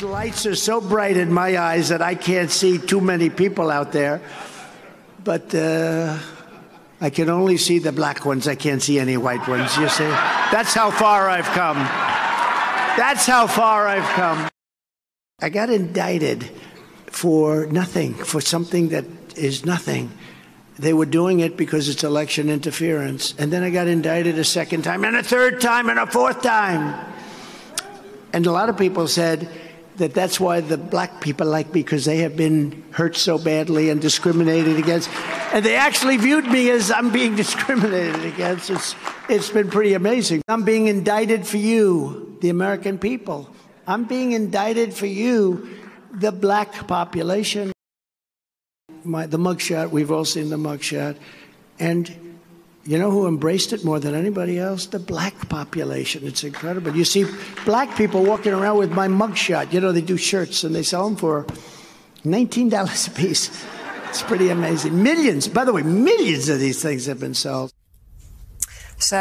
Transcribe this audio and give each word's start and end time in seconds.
These 0.00 0.08
lights 0.08 0.46
are 0.46 0.54
so 0.54 0.80
bright 0.80 1.18
in 1.18 1.30
my 1.30 1.58
eyes 1.58 1.90
that 1.90 2.00
I 2.00 2.14
can't 2.14 2.50
see 2.50 2.78
too 2.78 3.02
many 3.02 3.28
people 3.28 3.70
out 3.70 3.92
there. 3.92 4.22
But 5.22 5.54
uh, 5.54 6.16
I 7.02 7.10
can 7.10 7.28
only 7.28 7.58
see 7.58 7.80
the 7.80 7.92
black 7.92 8.24
ones. 8.24 8.48
I 8.48 8.54
can't 8.54 8.80
see 8.80 8.98
any 8.98 9.18
white 9.18 9.46
ones. 9.46 9.76
You 9.76 9.90
see? 9.90 10.08
That's 10.08 10.72
how 10.72 10.90
far 10.90 11.28
I've 11.28 11.44
come. 11.44 11.76
That's 11.76 13.26
how 13.26 13.46
far 13.46 13.86
I've 13.86 14.08
come. 14.14 14.48
I 15.38 15.50
got 15.50 15.68
indicted 15.68 16.50
for 17.08 17.66
nothing, 17.66 18.14
for 18.14 18.40
something 18.40 18.88
that 18.88 19.04
is 19.36 19.66
nothing. 19.66 20.10
They 20.78 20.94
were 20.94 21.04
doing 21.04 21.40
it 21.40 21.58
because 21.58 21.90
it's 21.90 22.04
election 22.04 22.48
interference. 22.48 23.34
And 23.36 23.52
then 23.52 23.62
I 23.62 23.68
got 23.68 23.86
indicted 23.86 24.38
a 24.38 24.44
second 24.44 24.80
time, 24.80 25.04
and 25.04 25.14
a 25.14 25.22
third 25.22 25.60
time, 25.60 25.90
and 25.90 25.98
a 25.98 26.06
fourth 26.06 26.40
time. 26.40 27.06
And 28.32 28.46
a 28.46 28.52
lot 28.52 28.70
of 28.70 28.78
people 28.78 29.06
said 29.06 29.46
that 29.96 30.14
that's 30.14 30.40
why 30.40 30.60
the 30.60 30.78
black 30.78 31.20
people 31.20 31.46
like 31.46 31.74
me, 31.74 31.82
because 31.82 32.04
they 32.04 32.18
have 32.18 32.36
been 32.36 32.84
hurt 32.92 33.16
so 33.16 33.38
badly 33.38 33.90
and 33.90 34.00
discriminated 34.00 34.78
against. 34.78 35.10
And 35.52 35.64
they 35.64 35.76
actually 35.76 36.16
viewed 36.16 36.46
me 36.46 36.70
as 36.70 36.90
I'm 36.90 37.10
being 37.10 37.36
discriminated 37.44 38.24
against. 38.24 38.70
It's, 38.70 38.94
it's 39.28 39.50
been 39.50 39.68
pretty 39.68 39.94
amazing. 39.94 40.42
I'm 40.48 40.64
being 40.64 40.86
indicted 40.86 41.46
for 41.46 41.58
you, 41.58 42.38
the 42.40 42.48
American 42.48 42.98
people. 42.98 43.50
I'm 43.86 44.04
being 44.04 44.32
indicted 44.32 44.94
for 44.94 45.06
you, 45.06 45.68
the 46.12 46.32
black 46.32 46.86
population. 46.86 47.72
My, 49.04 49.26
the 49.26 49.38
mugshot, 49.38 49.90
we've 49.90 50.10
all 50.10 50.24
seen 50.24 50.50
the 50.50 50.56
mugshot. 50.56 51.16
And 51.78 52.29
you 52.90 52.98
know 52.98 53.12
who 53.12 53.28
embraced 53.28 53.72
it 53.72 53.84
more 53.84 54.00
than 54.00 54.16
anybody 54.16 54.58
else? 54.58 54.86
The 54.86 54.98
black 54.98 55.48
population. 55.48 56.26
It's 56.26 56.42
incredible. 56.42 56.96
You 56.96 57.04
see 57.04 57.24
black 57.64 57.96
people 57.96 58.24
walking 58.24 58.52
around 58.52 58.78
with 58.78 58.90
my 58.90 59.06
mugshot. 59.06 59.72
You 59.72 59.80
know, 59.80 59.92
they 59.92 60.00
do 60.00 60.16
shirts 60.16 60.64
and 60.64 60.74
they 60.74 60.82
sell 60.82 61.04
them 61.04 61.14
for 61.14 61.44
$19 62.24 63.06
a 63.06 63.10
piece. 63.12 63.64
It's 64.08 64.22
pretty 64.22 64.48
amazing. 64.48 65.00
Millions, 65.04 65.46
by 65.46 65.64
the 65.64 65.72
way, 65.72 65.84
millions 65.84 66.48
of 66.48 66.58
these 66.58 66.82
things 66.82 67.06
have 67.06 67.20
been 67.20 67.34
sold. 67.34 67.72
So, 69.02 69.16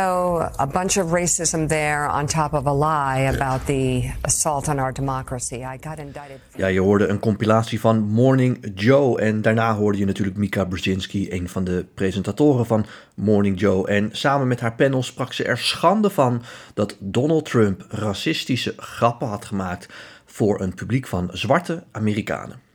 a 0.58 0.68
bunch 0.68 0.98
of 0.98 1.12
racism 1.12 1.68
there 1.68 2.08
on 2.10 2.28
top 2.28 2.54
of 2.54 2.66
a 2.66 2.74
lie 2.74 3.32
about 3.36 3.66
the 3.66 4.12
assault 4.22 4.68
on 4.68 4.80
our 4.80 4.94
democracy. 4.94 5.56
I 5.56 5.78
got 5.82 5.98
indicted. 6.00 6.40
Ja, 6.56 6.68
je 6.68 6.80
hoorde 6.80 7.08
een 7.08 7.20
compilatie 7.20 7.80
van 7.80 8.00
Morning 8.00 8.72
Joe. 8.76 9.20
En 9.20 9.42
daarna 9.42 9.76
hoorde 9.76 9.98
je 9.98 10.06
natuurlijk 10.06 10.38
Mika 10.38 10.66
Brzezinski, 10.66 11.32
een 11.32 11.50
van 11.50 11.64
de 11.64 11.86
presentatoren 11.94 12.66
van 12.66 12.86
Morning 13.16 13.60
Joe. 13.60 13.88
En 13.88 14.10
samen 14.12 14.48
met 14.48 14.60
haar 14.60 14.76
panel 14.76 15.04
sprak 15.04 15.34
ze 15.34 15.44
er 15.44 15.58
schande 15.58 16.10
van 16.10 16.44
dat 16.74 16.96
Donald 17.00 17.46
Trump 17.46 17.86
racistische 17.90 18.74
grappen 18.78 19.28
had 19.28 19.46
gemaakt 19.46 19.88
voor 20.26 20.62
een 20.62 20.74
publiek 20.74 21.08
van 21.08 21.30
zwarte 21.32 21.84
Amerikanen. 21.92 22.69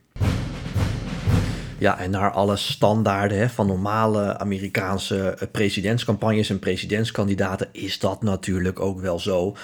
Ja, 1.84 1.98
en 1.98 2.10
naar 2.10 2.30
alle 2.30 2.56
standaarden 2.56 3.38
hè, 3.38 3.48
van 3.48 3.66
normale 3.66 4.38
Amerikaanse 4.38 5.28
eh, 5.28 5.48
presidentscampagnes 5.52 6.50
en 6.50 6.58
presidentskandidaten 6.58 7.68
is 7.72 7.98
dat 7.98 8.22
natuurlijk 8.22 8.80
ook 8.80 9.00
wel 9.00 9.18
zo. 9.18 9.56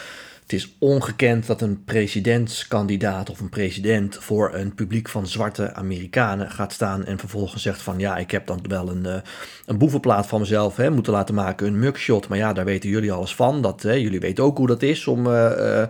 Het 0.42 0.52
is 0.52 0.76
ongekend 0.78 1.46
dat 1.46 1.60
een 1.60 1.84
presidentskandidaat 1.84 3.30
of 3.30 3.40
een 3.40 3.48
president 3.48 4.16
voor 4.20 4.54
een 4.54 4.74
publiek 4.74 5.08
van 5.08 5.26
zwarte 5.26 5.74
Amerikanen 5.74 6.50
gaat 6.50 6.72
staan 6.72 7.04
en 7.04 7.18
vervolgens 7.18 7.62
zegt 7.62 7.82
van 7.82 7.98
ja, 7.98 8.16
ik 8.16 8.30
heb 8.30 8.46
dan 8.46 8.60
wel 8.68 8.88
een, 8.88 9.06
uh, 9.06 9.14
een 9.66 9.78
boevenplaat 9.78 10.26
van 10.26 10.40
mezelf 10.40 10.76
hè, 10.76 10.90
moeten 10.90 11.12
laten 11.12 11.34
maken, 11.34 11.66
een 11.66 11.78
mugshot. 11.78 12.28
Maar 12.28 12.38
ja, 12.38 12.52
daar 12.52 12.64
weten 12.64 12.90
jullie 12.90 13.12
alles 13.12 13.34
van. 13.34 13.62
Dat, 13.62 13.82
hè, 13.82 13.92
jullie 13.92 14.20
weten 14.20 14.44
ook 14.44 14.56
hoe 14.56 14.66
dat 14.66 14.82
is 14.82 15.06
om 15.06 15.26
uh, 15.26 15.82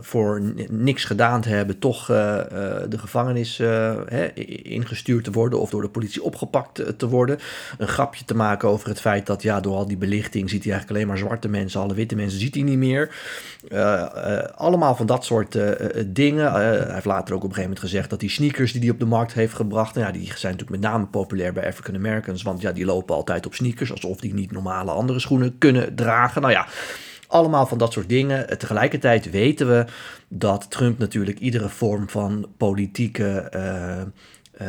voor 0.00 0.42
niks 0.68 1.04
gedaan 1.04 1.40
te 1.40 1.48
hebben, 1.48 1.78
toch 1.78 2.06
de 2.06 2.98
gevangenis 2.98 3.58
hè, 3.58 4.32
ingestuurd 4.62 5.24
te 5.24 5.30
worden 5.30 5.60
of 5.60 5.70
door 5.70 5.82
de 5.82 5.88
politie 5.88 6.22
opgepakt 6.22 6.98
te 6.98 7.08
worden. 7.08 7.38
Een 7.78 7.88
grapje 7.88 8.24
te 8.24 8.34
maken 8.34 8.68
over 8.68 8.88
het 8.88 9.00
feit 9.00 9.26
dat 9.26 9.42
ja, 9.42 9.60
door 9.60 9.74
al 9.74 9.86
die 9.86 9.96
belichting 9.96 10.50
ziet 10.50 10.64
hij 10.64 10.72
eigenlijk 10.72 10.90
alleen 10.90 11.06
maar 11.06 11.26
zwarte 11.26 11.48
mensen, 11.48 11.80
alle 11.80 11.94
witte 11.94 12.16
mensen 12.16 12.40
ziet 12.40 12.54
hij 12.54 12.64
niet 12.64 12.78
meer. 12.78 13.14
allemaal 14.54 14.94
van 14.94 15.06
dat 15.06 15.24
soort 15.24 15.58
dingen. 16.06 16.52
hij 16.52 16.94
heeft 16.94 17.04
later 17.04 17.34
ook 17.34 17.44
op 17.44 17.48
een 17.48 17.54
gegeven 17.54 17.62
moment 17.62 17.80
gezegd 17.80 18.10
dat 18.10 18.20
die 18.20 18.30
sneakers 18.30 18.72
die 18.72 18.80
hij 18.80 18.90
op 18.90 18.98
de 18.98 19.04
markt 19.04 19.32
heeft 19.32 19.54
gebracht, 19.54 19.94
nou, 19.94 20.06
ja, 20.06 20.12
die 20.12 20.26
zijn 20.26 20.52
natuurlijk 20.52 20.70
met 20.82 20.90
name 20.90 21.06
populair 21.06 21.52
bij 21.52 21.66
African 21.66 21.94
Americans, 21.94 22.42
want 22.42 22.60
ja, 22.60 22.72
die 22.72 22.84
lopen 22.84 23.14
altijd 23.14 23.46
op 23.46 23.54
sneakers 23.54 23.92
alsof 23.92 24.20
die 24.20 24.34
niet 24.34 24.52
normale 24.52 24.90
andere 24.90 25.18
schoenen 25.20 25.58
kunnen 25.58 25.94
dragen. 25.94 26.42
Nou 26.42 26.52
ja. 26.54 26.66
Allemaal 27.30 27.66
van 27.66 27.78
dat 27.78 27.92
soort 27.92 28.08
dingen. 28.08 28.58
Tegelijkertijd 28.58 29.30
weten 29.30 29.68
we 29.68 29.84
dat 30.28 30.70
Trump 30.70 30.98
natuurlijk 30.98 31.38
iedere 31.38 31.68
vorm 31.68 32.08
van 32.08 32.48
politieke 32.56 33.52
uh, 34.62 34.66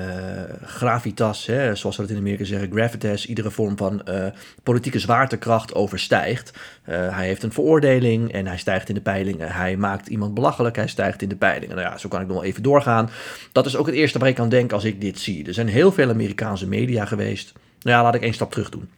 gravitas, 0.64 1.46
hè, 1.46 1.76
zoals 1.76 1.96
we 1.96 2.02
het 2.02 2.12
in 2.12 2.18
Amerika 2.18 2.44
zeggen, 2.44 2.72
gravitas, 2.72 3.26
iedere 3.26 3.52
vorm 3.52 3.78
van 3.78 4.02
uh, 4.10 4.26
politieke 4.64 5.00
zwaartekracht 5.00 5.76
overstijgt. 5.76 6.54
hij 6.84 7.26
heeft 7.26 7.44
een 7.44 7.52
veroordeling 7.52 8.32
en 8.32 8.48
hij 8.48 8.58
stijgt 8.58 8.90
in 8.90 8.96
de 8.96 9.02
peilingen. 9.02 9.52
Hij 9.52 9.78
maakt 9.78 10.08
iemand 10.08 10.34
belachelijk, 10.34 10.76
hij 10.76 10.88
stijgt 10.88 11.22
in 11.22 11.30
de 11.30 11.36
peilingen. 11.36 11.76
Nou 11.76 11.88
ja, 11.88 11.98
zo 11.98 12.10
kan 12.10 12.22
ik 12.22 12.28
nog 12.28 12.36
wel 12.36 12.46
even 12.46 12.64
doorgaan. 12.64 13.10
Dat 13.52 13.66
is 13.66 13.76
ook 13.76 13.86
het 13.86 13.96
eerste 13.96 14.20
waar 14.20 14.30
ik 14.30 14.40
aan 14.40 14.50
denk 14.50 14.72
als 14.72 14.84
ik 14.84 15.02
dit 15.02 15.20
zie. 15.20 15.48
Er 15.48 15.54
zijn 15.54 15.68
heel 15.68 15.92
veel 15.92 16.10
Amerikaanse 16.10 16.68
media 16.68 17.06
geweest. 17.06 17.54
Nou 17.80 17.98
ja, 17.98 18.04
laat 18.04 18.16
ik 18.16 18.22
één 18.22 18.34
stap 18.34 18.52
terug 18.52 18.70
doen. 18.70 18.90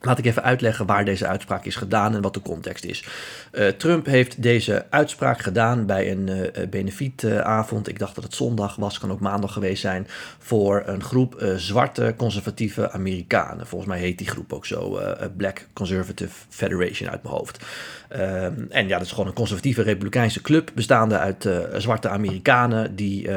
Laat 0.00 0.18
ik 0.18 0.24
even 0.24 0.42
uitleggen 0.42 0.86
waar 0.86 1.04
deze 1.04 1.26
uitspraak 1.26 1.64
is 1.64 1.76
gedaan 1.76 2.14
en 2.14 2.22
wat 2.22 2.34
de 2.34 2.42
context 2.42 2.84
is. 2.84 3.04
Uh, 3.52 3.68
Trump 3.68 4.06
heeft 4.06 4.42
deze 4.42 4.86
uitspraak 4.90 5.40
gedaan 5.40 5.86
bij 5.86 6.10
een 6.10 6.26
uh, 6.28 6.66
benefietavond. 6.70 7.88
ik 7.88 7.98
dacht 7.98 8.14
dat 8.14 8.24
het 8.24 8.34
zondag 8.34 8.76
was, 8.76 8.98
kan 8.98 9.12
ook 9.12 9.20
maandag 9.20 9.52
geweest 9.52 9.80
zijn. 9.80 10.06
Voor 10.38 10.82
een 10.86 11.02
groep 11.02 11.42
zwarte 11.56 12.14
conservatieve 12.16 12.90
Amerikanen. 12.90 13.66
Volgens 13.66 13.90
mij 13.90 14.00
heet 14.00 14.18
die 14.18 14.28
groep 14.28 14.52
ook 14.52 14.66
zo: 14.66 15.00
Black 15.36 15.66
Conservative 15.72 16.34
Federation 16.48 17.10
uit 17.10 17.22
mijn 17.22 17.34
hoofd. 17.34 17.64
Ehm, 18.08 18.54
en 18.68 18.88
ja, 18.88 18.96
dat 18.96 19.06
is 19.06 19.12
gewoon 19.12 19.26
een 19.26 19.32
conservatieve 19.32 19.82
republikeinse 19.82 20.40
club 20.40 20.70
bestaande 20.74 21.18
uit 21.18 21.48
zwarte 21.76 22.08
Amerikanen 22.08 22.96
die 22.96 23.28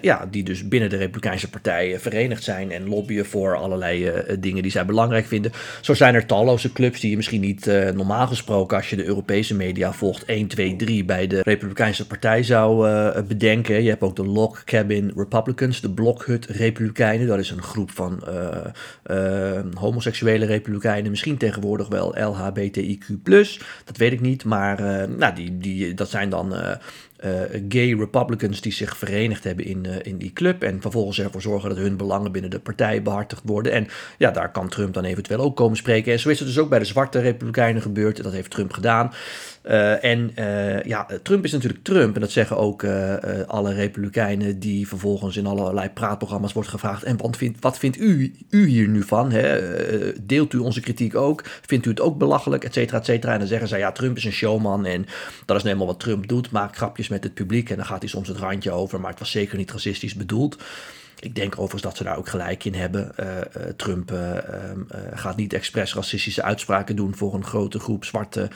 ja, 0.00 0.26
die 0.30 0.42
dus 0.42 0.68
binnen 0.68 0.90
de 0.90 0.96
Republikeinse 0.96 1.50
Partij 1.50 1.98
verenigd 1.98 2.42
zijn 2.42 2.72
en 2.72 2.88
lobbyen 2.88 3.26
voor 3.26 3.56
allerlei 3.56 4.10
uh, 4.10 4.36
dingen 4.38 4.62
die 4.62 4.70
zij 4.70 4.84
belangrijk 4.84 5.26
vinden. 5.26 5.52
Zo 5.80 5.94
zijn 5.94 6.14
er 6.14 6.26
talloze 6.26 6.72
clubs 6.72 7.00
die 7.00 7.10
je 7.10 7.16
misschien 7.16 7.40
niet 7.40 7.66
uh, 7.66 7.90
normaal 7.90 8.26
gesproken, 8.26 8.76
als 8.76 8.90
je 8.90 8.96
de 8.96 9.04
Europese 9.04 9.54
media 9.54 9.92
volgt, 9.92 10.24
1, 10.24 10.46
2, 10.46 10.76
3 10.76 11.04
bij 11.04 11.26
de 11.26 11.40
Republikeinse 11.42 12.06
Partij 12.06 12.42
zou 12.42 12.88
uh, 12.88 13.20
bedenken. 13.28 13.82
Je 13.82 13.88
hebt 13.88 14.02
ook 14.02 14.16
de 14.16 14.26
Log 14.26 14.64
Cabin 14.64 15.12
Republicans, 15.16 15.80
de 15.80 15.90
Blokhut 15.90 16.46
Republikeinen. 16.46 17.26
Dat 17.26 17.38
is 17.38 17.50
een 17.50 17.62
groep 17.62 17.90
van 17.90 18.24
homoseksuele 19.74 20.46
Republikeinen, 20.46 21.10
misschien 21.10 21.36
tegenwoordig 21.36 21.88
wel 21.88 22.14
LHBTIQ. 22.18 23.06
Dat 23.84 23.96
weet 23.96 24.12
ik 24.12 24.20
niet, 24.20 24.44
maar 24.44 25.08
nou, 25.08 25.34
die, 25.34 25.58
die, 25.58 25.94
dat 25.94 26.10
zijn 26.10 26.30
dan 26.30 26.54
gay 27.68 27.94
Republicans 27.94 28.60
die 28.60 28.72
zich 28.72 28.96
verenigd 28.96 29.44
hebben 29.44 29.64
in, 29.64 29.84
uh, 29.86 29.94
in 30.02 30.18
die 30.18 30.32
club. 30.32 30.62
En 30.62 30.80
vervolgens 30.80 31.20
ervoor 31.20 31.42
zorgen 31.42 31.68
dat 31.68 31.78
hun 31.78 31.96
belangen 31.96 32.32
binnen 32.32 32.50
de 32.50 32.58
partij 32.58 33.02
behartigd 33.02 33.42
worden. 33.44 33.72
En 33.72 33.86
ja, 34.18 34.30
daar 34.30 34.52
kan 34.52 34.68
Trump 34.68 34.94
dan 34.94 35.04
eventueel 35.04 35.40
ook 35.40 35.56
komen 35.56 35.76
spreken. 35.76 36.12
En 36.12 36.18
zo 36.18 36.28
is 36.28 36.38
het 36.38 36.48
dus 36.48 36.58
ook 36.58 36.68
bij 36.68 36.78
de 36.78 36.84
zwarte 36.84 37.20
Republikeinen 37.20 37.82
gebeurd. 37.82 38.22
Dat 38.22 38.32
heeft 38.32 38.50
Trump 38.50 38.72
gedaan. 38.72 39.12
Uh, 39.64 40.04
en 40.04 40.32
ja, 40.84 41.06
Trump 41.22 41.44
is 41.44 41.52
natuurlijk 41.52 41.84
Trump. 41.84 42.14
En 42.14 42.20
dat 42.20 42.30
zeggen 42.30 42.56
ook 42.56 42.84
alle 43.46 43.72
Republikeinen 43.72 44.58
die 44.58 44.88
vervolgens 44.88 45.36
in 45.36 45.46
allerlei 45.46 45.88
praatprogramma's 45.88 46.52
wordt 46.52 46.68
gevraagd. 46.68 47.02
En 47.02 47.16
wat 47.16 47.36
vindt, 47.36 47.60
wat 47.60 47.78
vindt 47.78 47.98
u, 47.98 48.34
u 48.50 48.66
hier 48.66 48.88
nu 48.88 49.02
van? 49.02 49.32
Hè? 49.32 49.58
deelt 50.22 50.52
u 50.52 50.58
onze 50.58 50.80
kritiek 50.80 51.14
ook? 51.14 51.42
Vindt 51.66 51.86
u 51.86 51.90
het 51.90 52.00
ook 52.00 52.18
belachelijk? 52.18 52.64
Et 52.64 52.74
cetera, 52.74 52.98
et 52.98 53.04
cetera. 53.04 53.32
En 53.32 53.38
dan 53.38 53.48
zeggen 53.48 53.68
zij, 53.68 53.78
ja, 53.78 53.92
Trump 53.92 54.16
is 54.16 54.24
een 54.24 54.32
showman. 54.32 54.84
En 54.84 55.06
dat 55.44 55.56
is 55.56 55.62
helemaal 55.62 55.86
wat 55.86 56.00
Trump 56.00 56.28
doet. 56.28 56.50
Maakt 56.50 56.76
grapjes 56.76 57.07
met 57.08 57.24
het 57.24 57.34
publiek. 57.34 57.70
En 57.70 57.76
dan 57.76 57.86
gaat 57.86 58.00
hij 58.00 58.08
soms 58.08 58.28
het 58.28 58.36
randje 58.36 58.70
over. 58.70 59.00
Maar 59.00 59.10
het 59.10 59.18
was 59.18 59.30
zeker 59.30 59.56
niet 59.56 59.70
racistisch 59.70 60.14
bedoeld. 60.14 60.56
Ik 61.20 61.34
denk 61.34 61.52
overigens 61.52 61.82
dat 61.82 61.96
ze 61.96 62.04
daar 62.04 62.16
ook 62.16 62.28
gelijk 62.28 62.64
in 62.64 62.74
hebben. 62.74 63.12
Uh, 63.20 63.26
uh, 63.26 63.62
Trump 63.76 64.12
uh, 64.12 64.18
gaat 65.14 65.36
niet 65.36 65.52
expres 65.52 65.94
racistische 65.94 66.42
uitspraken 66.42 66.96
doen 66.96 67.14
voor 67.14 67.34
een 67.34 67.44
grote 67.44 67.78
groep 67.78 68.04
zwarte 68.04 68.48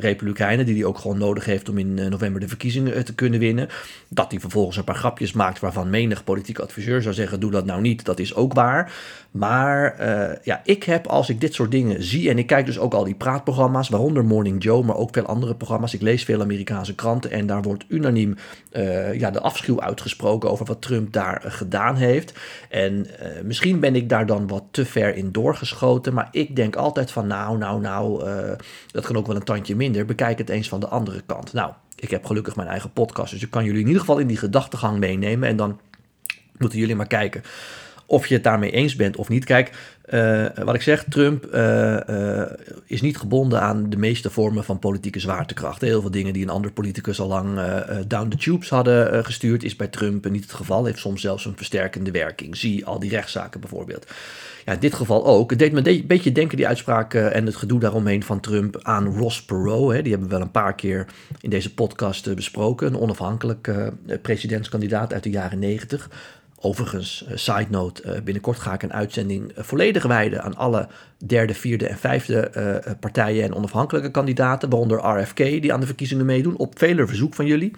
republikeinen, 0.00 0.66
die 0.66 0.74
hij 0.74 0.84
ook 0.84 0.98
gewoon 0.98 1.18
nodig 1.18 1.44
heeft 1.44 1.68
om 1.68 1.78
in 1.78 1.94
november 1.94 2.40
de 2.40 2.48
verkiezingen 2.48 3.04
te 3.04 3.14
kunnen 3.14 3.40
winnen. 3.40 3.68
Dat 4.08 4.30
hij 4.30 4.40
vervolgens 4.40 4.76
een 4.76 4.84
paar 4.84 4.94
grapjes 4.94 5.32
maakt 5.32 5.60
waarvan 5.60 5.90
menig 5.90 6.24
politiek 6.24 6.58
adviseur 6.58 7.02
zou 7.02 7.14
zeggen: 7.14 7.40
doe 7.40 7.50
dat 7.50 7.64
nou 7.64 7.80
niet, 7.80 8.04
dat 8.04 8.18
is 8.18 8.34
ook 8.34 8.52
waar. 8.52 8.92
Maar 9.30 9.96
ja, 10.42 10.60
ik 10.64 10.82
heb 10.82 11.06
als 11.06 11.28
ik 11.28 11.40
dit 11.40 11.54
soort 11.54 11.70
dingen 11.70 12.02
zie, 12.02 12.30
en 12.30 12.38
ik 12.38 12.46
kijk 12.46 12.66
dus 12.66 12.78
ook 12.78 12.94
al 12.94 13.04
die 13.04 13.14
praatprogramma's, 13.14 13.88
waaronder 13.88 14.24
Morning 14.24 14.62
Joe, 14.62 14.84
maar 14.84 14.96
ook 14.96 15.12
veel 15.12 15.26
andere 15.26 15.54
programma's. 15.54 15.94
Ik 15.94 16.02
lees 16.02 16.24
veel 16.24 16.40
Amerikaanse 16.40 16.94
kranten 16.94 17.30
en 17.30 17.46
daar 17.46 17.62
wordt 17.62 17.84
unaniem 17.88 18.36
ja, 19.12 19.30
de 19.30 19.40
afschuw 19.40 19.80
uitgesproken 19.80 20.50
over 20.50 20.66
wat 20.66 20.82
Trump 20.82 21.12
daar 21.12 21.42
gedaan 21.46 21.83
heeft. 21.92 22.32
En 22.68 22.92
uh, 22.92 23.40
misschien 23.42 23.80
ben 23.80 23.94
ik 23.94 24.08
daar 24.08 24.26
dan 24.26 24.46
wat 24.46 24.64
te 24.70 24.84
ver 24.84 25.16
in 25.16 25.32
doorgeschoten. 25.32 26.14
Maar 26.14 26.28
ik 26.30 26.56
denk 26.56 26.76
altijd 26.76 27.10
van 27.10 27.26
nou, 27.26 27.58
nou, 27.58 27.80
nou, 27.80 28.28
uh, 28.28 28.52
dat 28.90 29.06
kan 29.06 29.16
ook 29.16 29.26
wel 29.26 29.36
een 29.36 29.42
tandje 29.42 29.76
minder. 29.76 30.04
Bekijk 30.04 30.38
het 30.38 30.48
eens 30.48 30.68
van 30.68 30.80
de 30.80 30.88
andere 30.88 31.22
kant. 31.26 31.52
Nou, 31.52 31.72
Ik 31.96 32.10
heb 32.10 32.24
gelukkig 32.26 32.56
mijn 32.56 32.68
eigen 32.68 32.92
podcast, 32.92 33.32
dus 33.32 33.42
ik 33.42 33.50
kan 33.50 33.64
jullie 33.64 33.80
in 33.80 33.86
ieder 33.86 34.00
geval 34.00 34.18
in 34.18 34.26
die 34.26 34.36
gedachtegang 34.36 34.98
meenemen. 34.98 35.48
En 35.48 35.56
dan 35.56 35.80
moeten 36.58 36.78
jullie 36.78 36.96
maar 36.96 37.06
kijken 37.06 37.42
of 38.06 38.26
je 38.26 38.34
het 38.34 38.44
daarmee 38.44 38.70
eens 38.70 38.96
bent 38.96 39.16
of 39.16 39.28
niet. 39.28 39.44
Kijk, 39.44 39.70
uh, 40.10 40.46
wat 40.64 40.74
ik 40.74 40.82
zeg, 40.82 41.04
Trump 41.08 41.46
uh, 41.54 41.96
uh, 42.10 42.42
is 42.86 43.00
niet 43.00 43.16
gebonden 43.16 43.60
aan 43.60 43.90
de 43.90 43.96
meeste 43.96 44.30
vormen 44.30 44.64
van 44.64 44.78
politieke 44.78 45.20
zwaartekracht. 45.20 45.80
Heel 45.80 46.00
veel 46.00 46.10
dingen 46.10 46.32
die 46.32 46.42
een 46.42 46.50
ander 46.50 46.72
politicus 46.72 47.20
al 47.20 47.28
lang 47.28 47.60
down 48.06 48.28
the 48.28 48.36
tubes 48.36 48.68
hadden 48.68 49.24
gestuurd, 49.24 49.64
is 49.64 49.76
bij 49.76 49.86
Trump 49.86 50.30
niet 50.30 50.42
het 50.42 50.52
geval. 50.52 50.84
Heeft 50.84 50.98
soms 50.98 51.20
zelfs 51.20 51.44
een 51.44 51.56
versterkende 51.56 52.10
werking. 52.10 52.56
Zie 52.56 52.86
al 52.86 52.98
die 52.98 53.10
rechtszaken 53.10 53.60
bijvoorbeeld. 53.60 54.06
Ja, 54.64 54.72
in 54.72 54.80
dit 54.80 54.94
geval 54.94 55.26
ook. 55.26 55.50
Het 55.50 55.58
deed 55.58 55.72
me 55.72 55.88
een 55.88 56.06
beetje 56.06 56.32
denken, 56.32 56.56
die 56.56 56.66
uitspraak 56.66 57.14
en 57.14 57.46
het 57.46 57.56
gedoe 57.56 57.80
daaromheen 57.80 58.22
van 58.22 58.40
Trump, 58.40 58.78
aan 58.82 59.16
Ross 59.16 59.44
Perot. 59.44 59.92
Hè. 59.92 60.02
Die 60.02 60.10
hebben 60.10 60.28
we 60.28 60.34
wel 60.34 60.44
een 60.44 60.50
paar 60.50 60.74
keer 60.74 61.06
in 61.40 61.50
deze 61.50 61.74
podcast 61.74 62.34
besproken. 62.34 62.86
Een 62.86 63.00
onafhankelijk 63.00 63.72
presidentskandidaat 64.22 65.12
uit 65.12 65.22
de 65.22 65.30
jaren 65.30 65.58
negentig 65.58 66.10
Overigens, 66.60 67.24
uh, 67.28 67.36
side 67.36 67.66
note, 67.68 68.02
uh, 68.04 68.20
binnenkort 68.20 68.58
ga 68.58 68.72
ik 68.72 68.82
een 68.82 68.92
uitzending 68.92 69.50
uh, 69.50 69.64
volledig 69.64 70.02
wijden 70.02 70.42
aan 70.42 70.56
alle 70.56 70.88
derde, 71.26 71.54
vierde 71.54 71.86
en 71.86 71.98
vijfde 71.98 72.50
partijen 73.00 73.44
en 73.44 73.54
onafhankelijke 73.54 74.10
kandidaten, 74.10 74.70
waaronder 74.70 75.20
RFK, 75.20 75.36
die 75.36 75.72
aan 75.72 75.80
de 75.80 75.86
verkiezingen 75.86 76.26
meedoen, 76.26 76.56
op 76.56 76.78
vele 76.78 77.06
verzoek 77.06 77.34
van 77.34 77.46
jullie. 77.46 77.72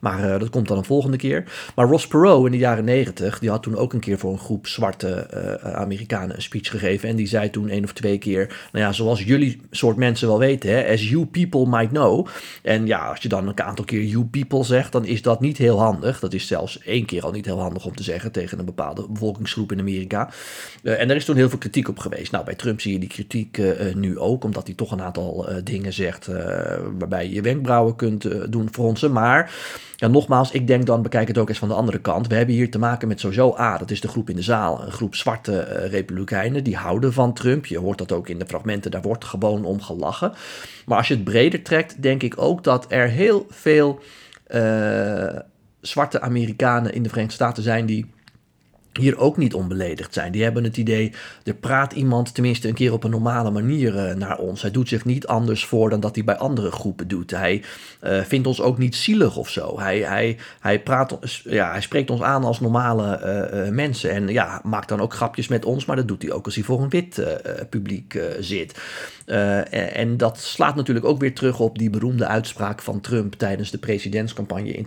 Maar 0.00 0.24
uh, 0.24 0.38
dat 0.38 0.50
komt 0.50 0.68
dan 0.68 0.78
een 0.78 0.84
volgende 0.84 1.16
keer. 1.16 1.44
Maar 1.74 1.86
Ross 1.86 2.06
Perot 2.06 2.46
in 2.46 2.52
de 2.52 2.58
jaren 2.58 2.84
negentig, 2.84 3.38
die 3.38 3.50
had 3.50 3.62
toen 3.62 3.76
ook 3.76 3.92
een 3.92 4.00
keer 4.00 4.18
voor 4.18 4.32
een 4.32 4.38
groep 4.38 4.66
zwarte 4.66 5.28
uh, 5.34 5.72
Amerikanen 5.72 6.36
een 6.36 6.42
speech 6.42 6.70
gegeven. 6.70 7.08
En 7.08 7.16
die 7.16 7.26
zei 7.26 7.50
toen 7.50 7.68
één 7.68 7.84
of 7.84 7.92
twee 7.92 8.18
keer, 8.18 8.68
nou 8.72 8.84
ja, 8.84 8.92
zoals 8.92 9.22
jullie 9.22 9.60
soort 9.70 9.96
mensen 9.96 10.28
wel 10.28 10.38
weten, 10.38 10.70
hè, 10.70 10.92
as 10.92 11.08
you 11.08 11.26
people 11.26 11.66
might 11.66 11.88
know. 11.88 12.26
En 12.62 12.86
ja, 12.86 13.08
als 13.08 13.22
je 13.22 13.28
dan 13.28 13.48
een 13.48 13.60
aantal 13.60 13.84
keer 13.84 14.02
you 14.02 14.24
people 14.24 14.64
zegt, 14.64 14.92
dan 14.92 15.04
is 15.04 15.22
dat 15.22 15.40
niet 15.40 15.58
heel 15.58 15.80
handig. 15.80 16.20
Dat 16.20 16.32
is 16.32 16.46
zelfs 16.46 16.78
één 16.78 17.06
keer 17.06 17.24
al 17.24 17.30
niet 17.30 17.44
heel 17.44 17.60
handig 17.60 17.84
om 17.84 17.94
te 17.94 18.02
zeggen 18.02 18.32
tegen 18.32 18.58
een 18.58 18.64
bepaalde 18.64 19.06
bevolkingsgroep 19.08 19.72
in 19.72 19.80
Amerika. 19.80 20.30
En 20.82 21.08
daar 21.08 21.16
is 21.16 21.24
toen 21.24 21.36
heel 21.36 21.48
veel 21.48 21.58
kritiek 21.58 21.88
op 21.88 21.98
geweest. 21.98 22.32
Nou, 22.32 22.44
bij 22.44 22.54
Trump 22.54 22.80
zie 22.80 22.92
je 22.92 22.98
die 22.98 23.08
kritiek 23.08 23.60
nu 23.94 24.18
ook, 24.18 24.44
omdat 24.44 24.66
hij 24.66 24.76
toch 24.76 24.92
een 24.92 25.02
aantal 25.02 25.48
dingen 25.64 25.92
zegt 25.92 26.26
waarbij 26.98 27.24
je 27.28 27.34
je 27.34 27.42
wenkbrauwen 27.42 27.96
kunt 27.96 28.52
doen 28.52 28.68
fronsen. 28.72 29.12
Maar 29.12 29.52
ja, 30.00 30.08
nogmaals, 30.08 30.50
ik 30.50 30.66
denk 30.66 30.86
dan, 30.86 31.02
bekijk 31.02 31.28
het 31.28 31.38
ook 31.38 31.48
eens 31.48 31.58
van 31.58 31.68
de 31.68 31.74
andere 31.74 31.98
kant. 31.98 32.26
We 32.26 32.34
hebben 32.34 32.54
hier 32.54 32.70
te 32.70 32.78
maken 32.78 33.08
met 33.08 33.20
sowieso 33.20 33.56
A, 33.58 33.78
dat 33.78 33.90
is 33.90 34.00
de 34.00 34.08
groep 34.08 34.30
in 34.30 34.36
de 34.36 34.42
zaal. 34.42 34.82
Een 34.84 34.92
groep 34.92 35.14
zwarte 35.14 35.52
uh, 35.52 35.90
republikeinen, 35.90 36.64
die 36.64 36.76
houden 36.76 37.12
van 37.12 37.32
Trump. 37.32 37.66
Je 37.66 37.78
hoort 37.78 37.98
dat 37.98 38.12
ook 38.12 38.28
in 38.28 38.38
de 38.38 38.46
fragmenten, 38.46 38.90
daar 38.90 39.02
wordt 39.02 39.24
gewoon 39.24 39.64
om 39.64 39.80
gelachen. 39.80 40.32
Maar 40.86 40.96
als 40.96 41.08
je 41.08 41.14
het 41.14 41.24
breder 41.24 41.62
trekt, 41.62 42.02
denk 42.02 42.22
ik 42.22 42.34
ook 42.36 42.64
dat 42.64 42.86
er 42.88 43.08
heel 43.08 43.46
veel 43.48 44.00
uh, 44.48 45.38
zwarte 45.80 46.20
Amerikanen 46.20 46.92
in 46.92 47.02
de 47.02 47.08
Verenigde 47.08 47.36
Staten 47.36 47.62
zijn 47.62 47.86
die 47.86 48.10
hier 49.00 49.18
ook 49.18 49.36
niet 49.36 49.54
onbeledigd 49.54 50.14
zijn. 50.14 50.32
Die 50.32 50.42
hebben 50.42 50.64
het 50.64 50.76
idee, 50.76 51.12
er 51.44 51.54
praat 51.54 51.92
iemand 51.92 52.34
tenminste 52.34 52.68
een 52.68 52.74
keer 52.74 52.92
op 52.92 53.04
een 53.04 53.10
normale 53.10 53.50
manier 53.50 53.94
uh, 53.94 54.14
naar 54.14 54.38
ons. 54.38 54.62
Hij 54.62 54.70
doet 54.70 54.88
zich 54.88 55.04
niet 55.04 55.26
anders 55.26 55.64
voor 55.64 55.90
dan 55.90 56.00
dat 56.00 56.14
hij 56.14 56.24
bij 56.24 56.36
andere 56.36 56.70
groepen 56.70 57.08
doet. 57.08 57.30
Hij 57.30 57.62
uh, 58.02 58.20
vindt 58.20 58.46
ons 58.46 58.60
ook 58.60 58.78
niet 58.78 58.96
zielig 58.96 59.36
of 59.36 59.48
zo. 59.48 59.80
Hij, 59.80 59.98
hij, 59.98 60.38
hij, 60.60 60.80
praat, 60.80 61.18
ja, 61.44 61.70
hij 61.70 61.80
spreekt 61.80 62.10
ons 62.10 62.22
aan 62.22 62.44
als 62.44 62.60
normale 62.60 63.68
mensen. 63.72 64.10
En 64.10 64.28
ja, 64.28 64.60
maakt 64.64 64.88
dan 64.88 65.00
ook 65.00 65.14
grapjes 65.14 65.48
met 65.48 65.64
ons, 65.64 65.84
maar 65.84 65.96
dat 65.96 66.08
doet 66.08 66.22
hij 66.22 66.32
ook 66.32 66.44
als 66.44 66.54
hij 66.54 66.64
voor 66.64 66.82
een 66.82 66.88
wit 66.88 67.22
publiek 67.70 68.20
zit. 68.40 68.78
En, 69.26 69.94
en, 69.94 70.16
dat 70.16 70.38
slaat 70.38 70.76
natuurlijk 70.76 71.06
ook 71.06 71.20
weer 71.20 71.34
terug 71.34 71.60
op 71.60 71.78
die 71.78 71.90
beroemde 71.90 72.26
uitspraak 72.26 72.82
van 72.82 73.00
Trump 73.00 73.34
tijdens 73.34 73.70
de 73.70 73.78
presidentscampagne 73.78 74.72
in 74.72 74.86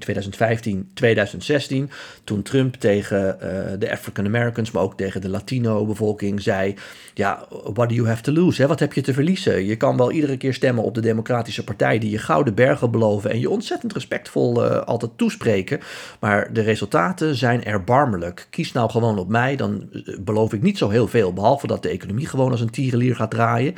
2015-2016. 1.89 1.93
Toen 2.23 2.41
Trump 2.41 2.75
tegen 2.75 3.37
de 3.79 3.87
African 4.03 4.25
Americans, 4.25 4.71
maar 4.71 4.83
ook 4.83 4.97
tegen 4.97 5.21
de 5.21 5.29
Latino-bevolking 5.29 6.41
zei: 6.41 6.75
Ja, 7.13 7.45
what 7.49 7.89
do 7.89 7.95
you 7.95 8.07
have 8.07 8.21
to 8.21 8.31
lose? 8.31 8.61
Hè? 8.61 8.67
Wat 8.67 8.79
heb 8.79 8.93
je 8.93 9.01
te 9.01 9.13
verliezen? 9.13 9.65
Je 9.65 9.75
kan 9.75 9.97
wel 9.97 10.11
iedere 10.11 10.37
keer 10.37 10.53
stemmen 10.53 10.83
op 10.83 10.95
de 10.95 11.01
Democratische 11.01 11.63
Partij 11.63 11.99
die 11.99 12.09
je 12.09 12.17
gouden 12.17 12.55
bergen 12.55 12.91
beloven 12.91 13.29
en 13.29 13.39
je 13.39 13.49
ontzettend 13.49 13.93
respectvol 13.93 14.65
uh, 14.65 14.77
altijd 14.81 15.11
toespreken. 15.15 15.79
Maar 16.19 16.53
de 16.53 16.61
resultaten 16.61 17.35
zijn 17.35 17.63
erbarmelijk. 17.63 18.47
Kies 18.49 18.71
nou 18.71 18.89
gewoon 18.89 19.17
op 19.17 19.27
mij, 19.27 19.55
dan 19.55 19.89
eh, 19.91 20.17
beloof 20.19 20.53
ik 20.53 20.61
niet 20.61 20.77
zo 20.77 20.89
heel 20.89 21.07
veel. 21.07 21.33
Behalve 21.33 21.67
dat 21.67 21.83
de 21.83 21.89
economie 21.89 22.27
gewoon 22.27 22.51
als 22.51 22.61
een 22.61 22.69
tierenlier 22.69 23.15
gaat 23.15 23.31
draaien. 23.31 23.75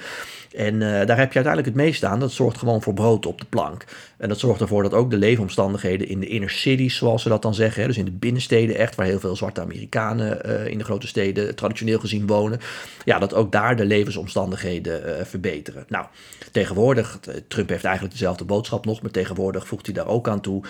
En 0.55 0.73
uh, 0.73 0.79
daar 0.81 1.17
heb 1.17 1.33
je 1.33 1.41
uiteindelijk 1.43 1.65
het 1.65 1.75
meeste 1.75 2.07
aan. 2.07 2.19
Dat 2.19 2.31
zorgt 2.31 2.57
gewoon 2.57 2.81
voor 2.81 2.93
brood 2.93 3.25
op 3.25 3.39
de 3.39 3.45
plank. 3.49 3.85
En 4.17 4.29
dat 4.29 4.39
zorgt 4.39 4.61
ervoor 4.61 4.83
dat 4.83 4.93
ook 4.93 5.09
de 5.09 5.17
leefomstandigheden 5.17 6.07
in 6.07 6.19
de 6.19 6.27
inner 6.27 6.49
cities, 6.49 6.95
zoals 6.95 7.21
ze 7.21 7.29
dat 7.29 7.41
dan 7.41 7.53
zeggen, 7.53 7.81
hè, 7.81 7.87
dus 7.87 7.97
in 7.97 8.05
de 8.05 8.11
binnensteden 8.11 8.75
echt, 8.75 8.95
waar 8.95 9.05
heel 9.05 9.19
veel 9.19 9.35
zwarte 9.35 9.61
Amerikanen 9.61 10.39
uh, 10.45 10.67
in 10.67 10.77
de 10.77 10.83
grote 10.83 11.07
steden 11.07 11.55
traditioneel 11.55 11.99
gezien 11.99 12.27
wonen, 12.27 12.59
ja, 13.05 13.19
dat 13.19 13.33
ook 13.33 13.51
daar 13.51 13.75
de 13.75 13.85
levensomstandigheden 13.85 15.01
uh, 15.05 15.25
verbeteren. 15.25 15.85
Nou, 15.87 16.05
tegenwoordig, 16.51 17.19
Trump 17.47 17.69
heeft 17.69 17.83
eigenlijk 17.83 18.13
dezelfde 18.13 18.43
boodschap 18.43 18.85
nog, 18.85 19.01
maar 19.01 19.11
tegenwoordig 19.11 19.67
voegt 19.67 19.85
hij 19.85 19.95
daar 19.95 20.07
ook 20.07 20.27
aan 20.27 20.41
toe. 20.41 20.63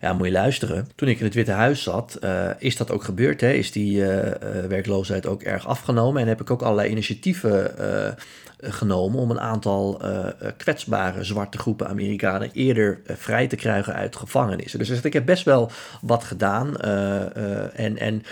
Ja, 0.00 0.12
moet 0.12 0.26
je 0.26 0.32
luisteren. 0.32 0.88
Toen 0.94 1.08
ik 1.08 1.18
in 1.18 1.24
het 1.24 1.34
Witte 1.34 1.52
Huis 1.52 1.82
zat, 1.82 2.18
is 2.58 2.76
dat 2.76 2.90
ook 2.90 3.04
gebeurd. 3.04 3.40
Hè? 3.40 3.52
Is 3.52 3.72
die 3.72 4.04
werkloosheid 4.68 5.26
ook 5.26 5.42
erg 5.42 5.66
afgenomen 5.66 6.22
en 6.22 6.28
heb 6.28 6.40
ik 6.40 6.50
ook 6.50 6.62
allerlei 6.62 6.90
initiatieven 6.90 7.74
genomen 8.62 9.20
om 9.20 9.30
een 9.30 9.40
aantal 9.40 10.04
uh, 10.04 10.26
kwetsbare 10.56 11.24
zwarte 11.24 11.58
groepen 11.58 11.88
Amerikanen 11.88 12.50
eerder 12.52 13.00
uh, 13.06 13.16
vrij 13.16 13.46
te 13.46 13.56
krijgen 13.56 13.94
uit 13.94 14.16
gevangenissen. 14.16 14.78
Dus 14.78 14.90
ik 14.90 15.12
heb 15.12 15.26
best 15.26 15.44
wel 15.44 15.70
wat 16.00 16.24
gedaan. 16.24 16.76
En, 16.76 17.98
en 17.98 18.22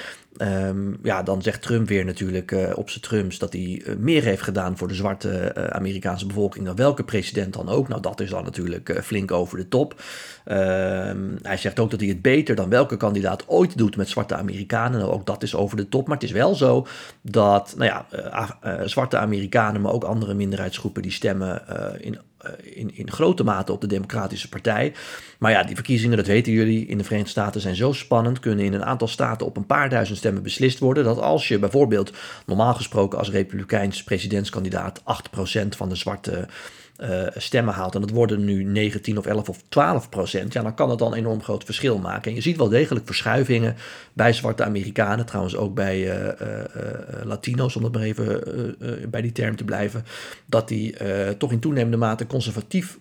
Um, 0.43 0.99
ja, 1.03 1.23
dan 1.23 1.43
zegt 1.43 1.63
Trump 1.63 1.89
weer 1.89 2.05
natuurlijk 2.05 2.51
uh, 2.51 2.71
op 2.75 2.91
zijn 2.91 3.03
Trumps 3.03 3.39
dat 3.39 3.53
hij 3.53 3.83
uh, 3.87 3.97
meer 3.97 4.23
heeft 4.23 4.43
gedaan 4.43 4.77
voor 4.77 4.89
de 4.89 4.95
zwarte 4.95 5.55
uh, 5.57 5.65
Amerikaanse 5.65 6.27
bevolking 6.27 6.65
dan 6.65 6.77
welke 6.77 7.05
president 7.05 7.53
dan 7.55 7.69
ook. 7.69 7.89
Nou, 7.89 8.01
dat 8.01 8.21
is 8.21 8.31
dan 8.31 8.45
natuurlijk 8.45 9.01
flink 9.03 9.31
over 9.31 9.59
de 9.59 9.69
top. 9.69 10.03
Um, 10.47 11.39
hij 11.43 11.57
zegt 11.57 11.79
ook 11.79 11.91
dat 11.91 12.01
hij 12.01 12.09
het 12.09 12.23
beter 12.23 12.55
dan 12.55 12.69
welke 12.69 12.97
kandidaat 12.97 13.49
ooit 13.49 13.79
doet 13.79 13.97
met 13.97 14.09
zwarte 14.09 14.35
Amerikanen. 14.35 15.01
Nou, 15.01 15.13
ook 15.13 15.27
dat 15.27 15.43
is 15.43 15.55
over 15.55 15.77
de 15.77 15.89
top. 15.89 16.07
Maar 16.07 16.17
het 16.17 16.25
is 16.25 16.33
wel 16.33 16.55
zo 16.55 16.87
dat, 17.23 17.75
nou 17.77 17.91
ja, 17.91 18.07
zwarte 18.87 19.17
Amerikanen, 19.17 19.81
maar 19.81 19.93
ook 19.93 20.05
andere 20.05 20.35
minderheidsgroepen 20.35 21.03
die 21.03 21.13
stemmen 21.13 21.63
in 22.01 22.15
eh, 22.15 22.21
in, 22.63 22.97
in 22.97 23.11
grote 23.11 23.45
mate 23.45 23.73
op 23.73 23.81
de 23.81 23.87
Democratische 23.87 24.49
Partij. 24.49 24.93
Maar 25.39 25.51
ja, 25.51 25.63
die 25.63 25.75
verkiezingen, 25.75 26.17
dat 26.17 26.27
weten 26.27 26.53
jullie, 26.53 26.87
in 26.87 26.99
de 26.99 27.05
Verenigde 27.05 27.31
Staten 27.31 27.61
zijn 27.61 27.77
zo 27.77 27.93
spannend, 27.93 28.41
kunnen 28.41 28.65
in 28.65 28.73
een 28.73 28.85
aantal 28.85 29.09
staten 29.09 29.47
op 29.47 29.57
een 29.57 29.67
paar 29.67 29.89
duizend 29.89 30.19
stemmen 30.19 30.43
beslist 30.43 30.79
worden, 30.79 31.05
dat 31.05 31.21
als 31.21 31.49
je 31.49 31.59
bijvoorbeeld 31.59 32.13
normaal 32.47 32.75
gesproken 32.75 33.19
als 33.19 33.31
Republikeins 33.31 34.05
presidentskandidaat 34.05 35.01
8% 35.01 35.05
van 35.69 35.89
de 35.89 35.95
zwarte 35.95 36.49
uh, 37.03 37.27
stemmen 37.37 37.75
haalt. 37.75 37.95
En 37.95 38.01
dat 38.01 38.11
worden 38.11 38.45
nu 38.45 38.65
19 38.65 39.19
of 39.19 39.27
11 39.27 39.49
of 39.49 39.63
12 39.69 40.09
procent. 40.09 40.53
Ja, 40.53 40.63
dan 40.63 40.75
kan 40.75 40.89
dat 40.89 40.99
dan 40.99 41.13
een 41.13 41.19
enorm 41.19 41.43
groot 41.43 41.65
verschil 41.65 41.99
maken. 41.99 42.31
En 42.31 42.37
je 42.37 42.43
ziet 42.43 42.57
wel 42.57 42.69
degelijk 42.69 43.07
verschuivingen 43.07 43.77
bij 44.13 44.33
zwarte 44.33 44.65
Amerikanen. 44.65 45.27
Trouwens 45.27 45.57
ook 45.57 45.75
bij 45.75 45.99
uh, 45.99 46.27
uh, 46.27 47.25
Latino's, 47.25 47.77
om 47.77 47.83
dat 47.83 47.93
maar 47.93 48.03
even 48.03 48.45
bij 49.11 49.23
die 49.23 49.33
term 49.33 49.57
te 49.57 49.65
blijven. 49.65 50.05
Dat 50.47 50.69
die 50.69 50.95
toch 51.39 51.53
in 51.53 51.61
toenemende 51.61 51.97
mate 51.97 52.27
conservatief 52.27 52.99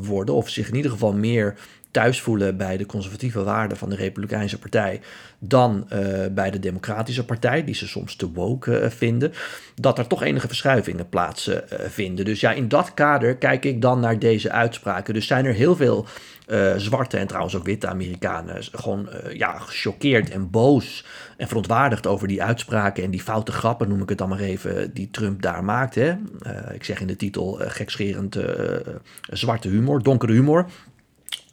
worden. 0.00 0.34
Of 0.34 0.48
zich 0.48 0.68
in 0.68 0.76
ieder 0.76 0.90
geval 0.90 1.12
meer 1.12 1.54
thuis 1.90 2.20
voelen 2.20 2.56
bij 2.56 2.76
de 2.76 2.86
conservatieve 2.86 3.42
waarden 3.42 3.76
van 3.76 3.88
de 3.88 3.96
Republikeinse 3.96 4.58
Partij 4.58 5.00
dan 5.38 5.86
uh, 5.92 5.98
bij 6.30 6.50
de 6.50 6.58
Democratische 6.58 7.24
Partij, 7.24 7.64
die 7.64 7.74
ze 7.74 7.88
soms 7.88 8.16
te 8.16 8.32
woke 8.32 8.80
uh, 8.80 8.88
vinden, 8.88 9.32
dat 9.74 9.98
er 9.98 10.06
toch 10.06 10.22
enige 10.22 10.46
verschuivingen 10.46 11.08
plaatsvinden. 11.08 12.18
Uh, 12.18 12.24
dus 12.24 12.40
ja, 12.40 12.52
in 12.52 12.68
dat 12.68 12.94
kader 12.94 13.36
kijk 13.36 13.64
ik 13.64 13.82
dan 13.82 14.00
naar 14.00 14.18
deze 14.18 14.50
uitspraken. 14.50 15.14
Dus 15.14 15.26
zijn 15.26 15.44
er 15.44 15.54
heel 15.54 15.76
veel 15.76 16.06
zwarte 16.76 17.16
en 17.16 17.26
trouwens 17.26 17.56
ook 17.56 17.64
witte 17.64 17.86
Amerikanen 17.86 18.64
gewoon 18.72 19.08
ja, 19.32 19.58
gechoqueerd 19.58 20.30
en 20.30 20.50
boos 20.50 21.04
en 21.36 21.48
verontwaardigd 21.48 22.06
over 22.06 22.28
die 22.28 22.42
uitspraken 22.42 23.04
en 23.04 23.10
die 23.10 23.22
foute 23.22 23.52
grappen, 23.52 23.88
noem 23.88 24.02
ik 24.02 24.08
het 24.08 24.18
dan 24.18 24.28
maar 24.28 24.38
even, 24.38 24.94
die 24.94 25.10
Trump 25.10 25.42
daar 25.42 25.64
maakt. 25.64 25.94
Hè? 25.94 26.14
ik 26.72 26.84
zeg 26.84 27.00
in 27.00 27.06
de 27.06 27.16
titel 27.16 27.60
gekscherend 27.62 28.38
zwarte 29.28 29.68
humor, 29.68 30.02
donkere 30.02 30.32
humor. 30.32 30.66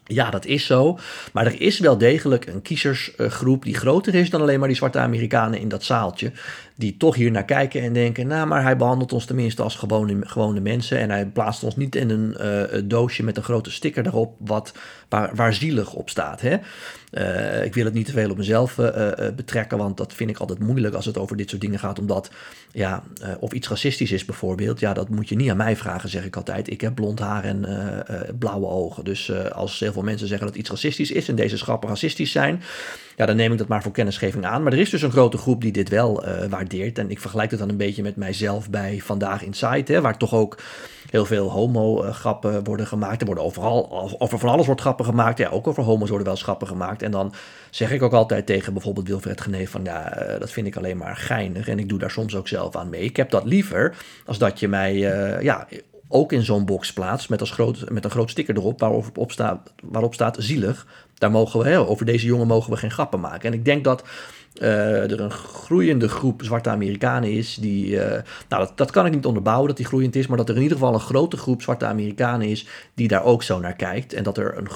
Ja, 0.08 0.30
dat 0.30 0.46
is 0.46 0.66
zo. 0.66 1.00
Maar 1.34 1.46
er 1.46 1.62
is 1.62 1.80
wel 1.80 1.98
degelijk 1.98 2.46
een 2.46 2.62
kiezersgroep 2.62 3.64
die 3.64 3.76
groter 3.76 4.16
is 4.16 4.30
dan 4.30 4.42
alleen 4.42 4.60
maar 4.60 4.68
die 4.68 4.78
zwarte 4.78 5.00
Amerikanen 5.00 5.60
in 5.60 5.70
dat 5.70 5.84
zaaltje. 5.84 6.32
die 6.76 6.98
toch 6.98 7.16
hier 7.16 7.32
naar 7.32 7.46
kijken 7.46 7.82
en 7.82 7.94
denken, 7.94 8.28
nou, 8.28 8.48
maar 8.48 8.64
hij 8.64 8.78
behandelt 8.78 9.14
ons 9.14 9.26
tenminste 9.26 9.64
als 9.64 9.76
gewone, 9.76 10.18
gewone 10.22 10.60
mensen 10.60 11.00
en 11.00 11.10
hij 11.10 11.26
plaatst 11.26 11.64
ons 11.64 11.76
niet 11.76 11.96
in 11.96 12.10
een 12.10 12.38
uh, 12.42 12.82
doosje 12.84 13.24
met 13.24 13.38
een 13.38 13.44
grote 13.44 13.72
sticker 13.72 14.06
erop 14.06 14.36
wat, 14.40 14.74
waar, 15.10 15.36
waar 15.36 15.54
zielig 15.54 15.94
op 15.94 16.10
staat. 16.10 16.42
Hè? 16.42 16.58
Uh, 17.18 17.64
ik 17.64 17.74
wil 17.74 17.86
het 17.86 17.94
niet 17.94 18.06
te 18.06 18.12
veel 18.12 18.30
op 18.30 18.38
mezelf 18.38 18.78
uh, 18.78 18.88
betrekken, 19.36 19.78
want 19.78 19.98
dat 19.98 20.14
vind 20.14 20.30
ik 20.30 20.38
altijd 20.38 20.60
moeilijk 20.60 20.96
als 20.96 21.06
het 21.06 21.18
over 21.18 21.38
dit 21.38 21.50
soort 21.50 21.62
dingen 21.62 21.80
gaat. 21.80 22.00
Omdat, 22.00 22.32
ja, 22.72 23.04
of 23.40 23.52
iets 23.52 23.68
racistisch 23.68 24.12
is 24.12 24.26
bijvoorbeeld, 24.26 24.80
ja, 24.80 24.94
dat 24.94 25.10
moet 25.10 25.30
je 25.30 25.36
niet 25.36 25.50
aan 25.50 25.58
mij 25.58 25.76
vragen, 25.76 26.10
zeg 26.10 26.26
ik 26.26 26.36
altijd. 26.36 26.70
Ik 26.70 26.82
heb 26.82 26.96
blond 26.96 27.20
haar 27.20 27.44
en 27.44 27.66
blauwe 28.40 28.68
ogen. 28.68 29.04
Dus 29.04 29.32
als 29.52 29.80
heel 29.80 29.94
veel 29.94 30.04
mensen 30.04 30.28
zeggen 30.28 30.48
dat 30.48 30.56
iets 30.56 30.70
racistisch 30.70 31.12
is 31.12 31.30
en 31.30 31.36
deze 31.36 31.58
schappen 31.58 31.90
racistisch 31.90 32.32
zijn, 32.32 32.62
ja, 33.16 33.26
dan 33.26 33.36
neem 33.36 33.52
ik 33.52 33.58
dat 33.58 33.68
maar 33.68 33.84
voor 33.84 33.92
kennisgeving 33.92 34.46
aan. 34.46 34.64
Maar 34.64 34.74
er 34.74 34.80
is 34.80 34.90
dus 34.90 35.02
een 35.02 35.12
grote 35.12 35.38
groep 35.38 35.62
die 35.62 35.72
dit 35.72 35.90
wel 35.90 36.24
waardeert. 36.50 36.98
En 36.98 37.12
ik 37.12 37.20
vergelijk 37.20 37.52
het 37.52 37.60
dan 37.60 37.70
een 37.70 37.78
beetje 37.78 38.04
met 38.04 38.16
mijzelf 38.16 38.70
bij 38.70 39.00
Vandaag 39.04 39.44
Inside, 39.44 39.94
hè, 39.94 40.02
waar 40.02 40.18
toch 40.18 40.34
ook 40.34 40.58
heel 41.10 41.26
veel 41.26 41.52
homo-grappen 41.52 42.64
worden 42.64 42.88
gemaakt. 42.88 43.20
Er 43.20 43.26
worden 43.26 43.44
overal, 43.44 44.16
over 44.20 44.40
van 44.40 44.50
alles 44.50 44.66
wordt 44.66 44.82
grappen 44.82 45.06
gemaakt. 45.06 45.38
Ja, 45.38 45.50
ook 45.50 45.68
over 45.68 45.84
homo's 45.84 46.10
worden 46.10 46.28
wel 46.28 46.36
grappen 46.36 46.68
gemaakt. 46.68 47.02
En 47.02 47.12
dan 47.12 47.34
zeg 47.70 47.92
ik 47.92 48.02
ook 48.02 48.14
altijd 48.14 48.46
tegen 48.46 48.74
bijvoorbeeld 48.74 49.08
Wilfred 49.08 49.42
Geneef 49.42 49.72
van... 49.72 49.84
ja, 49.84 50.14
eh, 50.14 50.40
dat 50.40 50.52
vind 50.52 50.68
ik 50.68 50.76
alleen 50.76 50.98
maar 50.98 51.16
geinig 51.16 51.68
en 51.68 51.80
ik 51.80 51.90
doe 51.90 52.00
daar 52.00 52.12
soms 52.12 52.36
ook 52.36 52.48
zelf 52.48 52.76
aan 52.76 52.90
mee. 52.90 53.02
Ik 53.02 53.16
heb 53.16 53.30
dat 53.30 53.46
liever 53.46 53.96
als 54.26 54.38
dat 54.38 54.60
je 54.60 54.68
mij 54.68 54.96
uh, 54.96 55.42
ja, 55.42 55.68
ook 56.08 56.32
in 56.32 56.44
zo'n 56.44 56.66
box 56.66 56.94
plaatst 56.94 57.30
met, 57.30 57.40
als 57.40 57.52
groot, 57.52 57.90
met 57.90 58.04
een 58.04 58.12
groot 58.12 58.30
sticker 58.30 58.56
erop 58.56 58.80
waarop, 58.80 59.18
op 59.18 59.32
staat, 59.32 59.74
waarop 59.84 60.14
staat 60.14 60.36
zielig. 60.40 60.88
Daar 61.14 61.32
mogen 61.32 61.60
we, 61.60 61.88
over 61.88 62.06
deze 62.06 62.26
jongen 62.26 62.48
mogen 62.48 62.72
we 62.72 62.78
geen 62.78 62.92
grappen 62.92 63.20
maken. 63.20 63.52
En 63.52 63.54
ik 63.54 63.66
denk 63.66 63.84
dat 63.84 64.04
uh, 64.62 65.12
er 65.12 65.20
een 65.20 65.32
groeiende 65.32 66.10
groep 66.10 66.42
zwarte 66.44 66.70
Amerikanen 66.70 67.32
is. 67.32 67.56
Die, 67.56 67.90
uh, 67.90 68.02
nou, 68.50 68.66
dat, 68.66 68.72
dat 68.76 68.92
kan 68.92 69.06
ik 69.06 69.14
niet 69.14 69.26
onderbouwen 69.26 69.68
dat 69.68 69.78
die 69.78 69.86
groeiend 69.86 70.16
is, 70.16 70.28
maar 70.28 70.38
dat 70.38 70.50
er 70.50 70.56
in 70.56 70.62
ieder 70.62 70.78
geval 70.78 70.94
een 70.94 71.00
grote 71.00 71.38
groep 71.38 71.62
zwarte 71.62 71.86
Amerikanen 71.86 72.48
is 72.48 72.68
die 72.94 73.08
daar 73.08 73.24
ook 73.24 73.44
zo 73.44 73.60
naar 73.60 73.76
kijkt. 73.76 74.14
En 74.14 74.24
dat 74.24 74.38
er 74.38 74.58
een, 74.58 74.68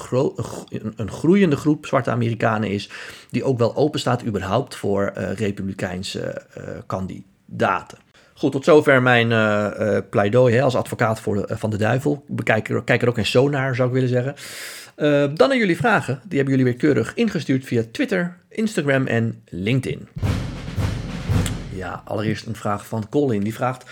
een, 0.96 1.10
groeiende 1.10 1.56
groep 1.56 1.86
zwarte 1.86 2.10
Amerikanen 2.10 2.70
is 2.70 2.90
die 3.30 3.44
ook 3.44 3.58
wel 3.58 3.76
open 3.76 4.00
staat 4.00 4.24
überhaupt 4.24 4.74
voor 4.74 5.12
uh, 5.18 5.32
republikeinse 5.32 6.42
kandidaten. 6.86 7.98
Goed, 8.34 8.52
tot 8.52 8.64
zover 8.64 9.02
mijn 9.02 9.28
pleidooi 10.10 10.54
hè, 10.54 10.62
als 10.62 10.76
advocaat 10.76 11.20
voor 11.20 11.44
van 11.48 11.70
de 11.70 11.76
duivel. 11.76 12.24
Bekijk, 12.28 12.82
kijk 12.84 13.02
er 13.02 13.08
ook 13.08 13.18
eens 13.18 13.30
zo 13.30 13.48
naar, 13.48 13.74
zou 13.74 13.88
ik 13.88 13.94
willen 13.94 14.08
zeggen. 14.08 14.34
Uh, 15.02 15.24
dan 15.34 15.48
naar 15.48 15.56
jullie 15.56 15.76
vragen. 15.76 16.20
Die 16.24 16.38
hebben 16.38 16.56
jullie 16.56 16.72
weer 16.72 16.80
keurig 16.80 17.14
ingestuurd 17.14 17.64
via 17.64 17.82
Twitter, 17.92 18.36
Instagram 18.48 19.06
en 19.06 19.42
LinkedIn. 19.48 20.08
Ja, 21.74 22.02
allereerst 22.04 22.46
een 22.46 22.56
vraag 22.56 22.86
van 22.86 23.08
Colin. 23.08 23.42
Die 23.42 23.54
vraagt: 23.54 23.84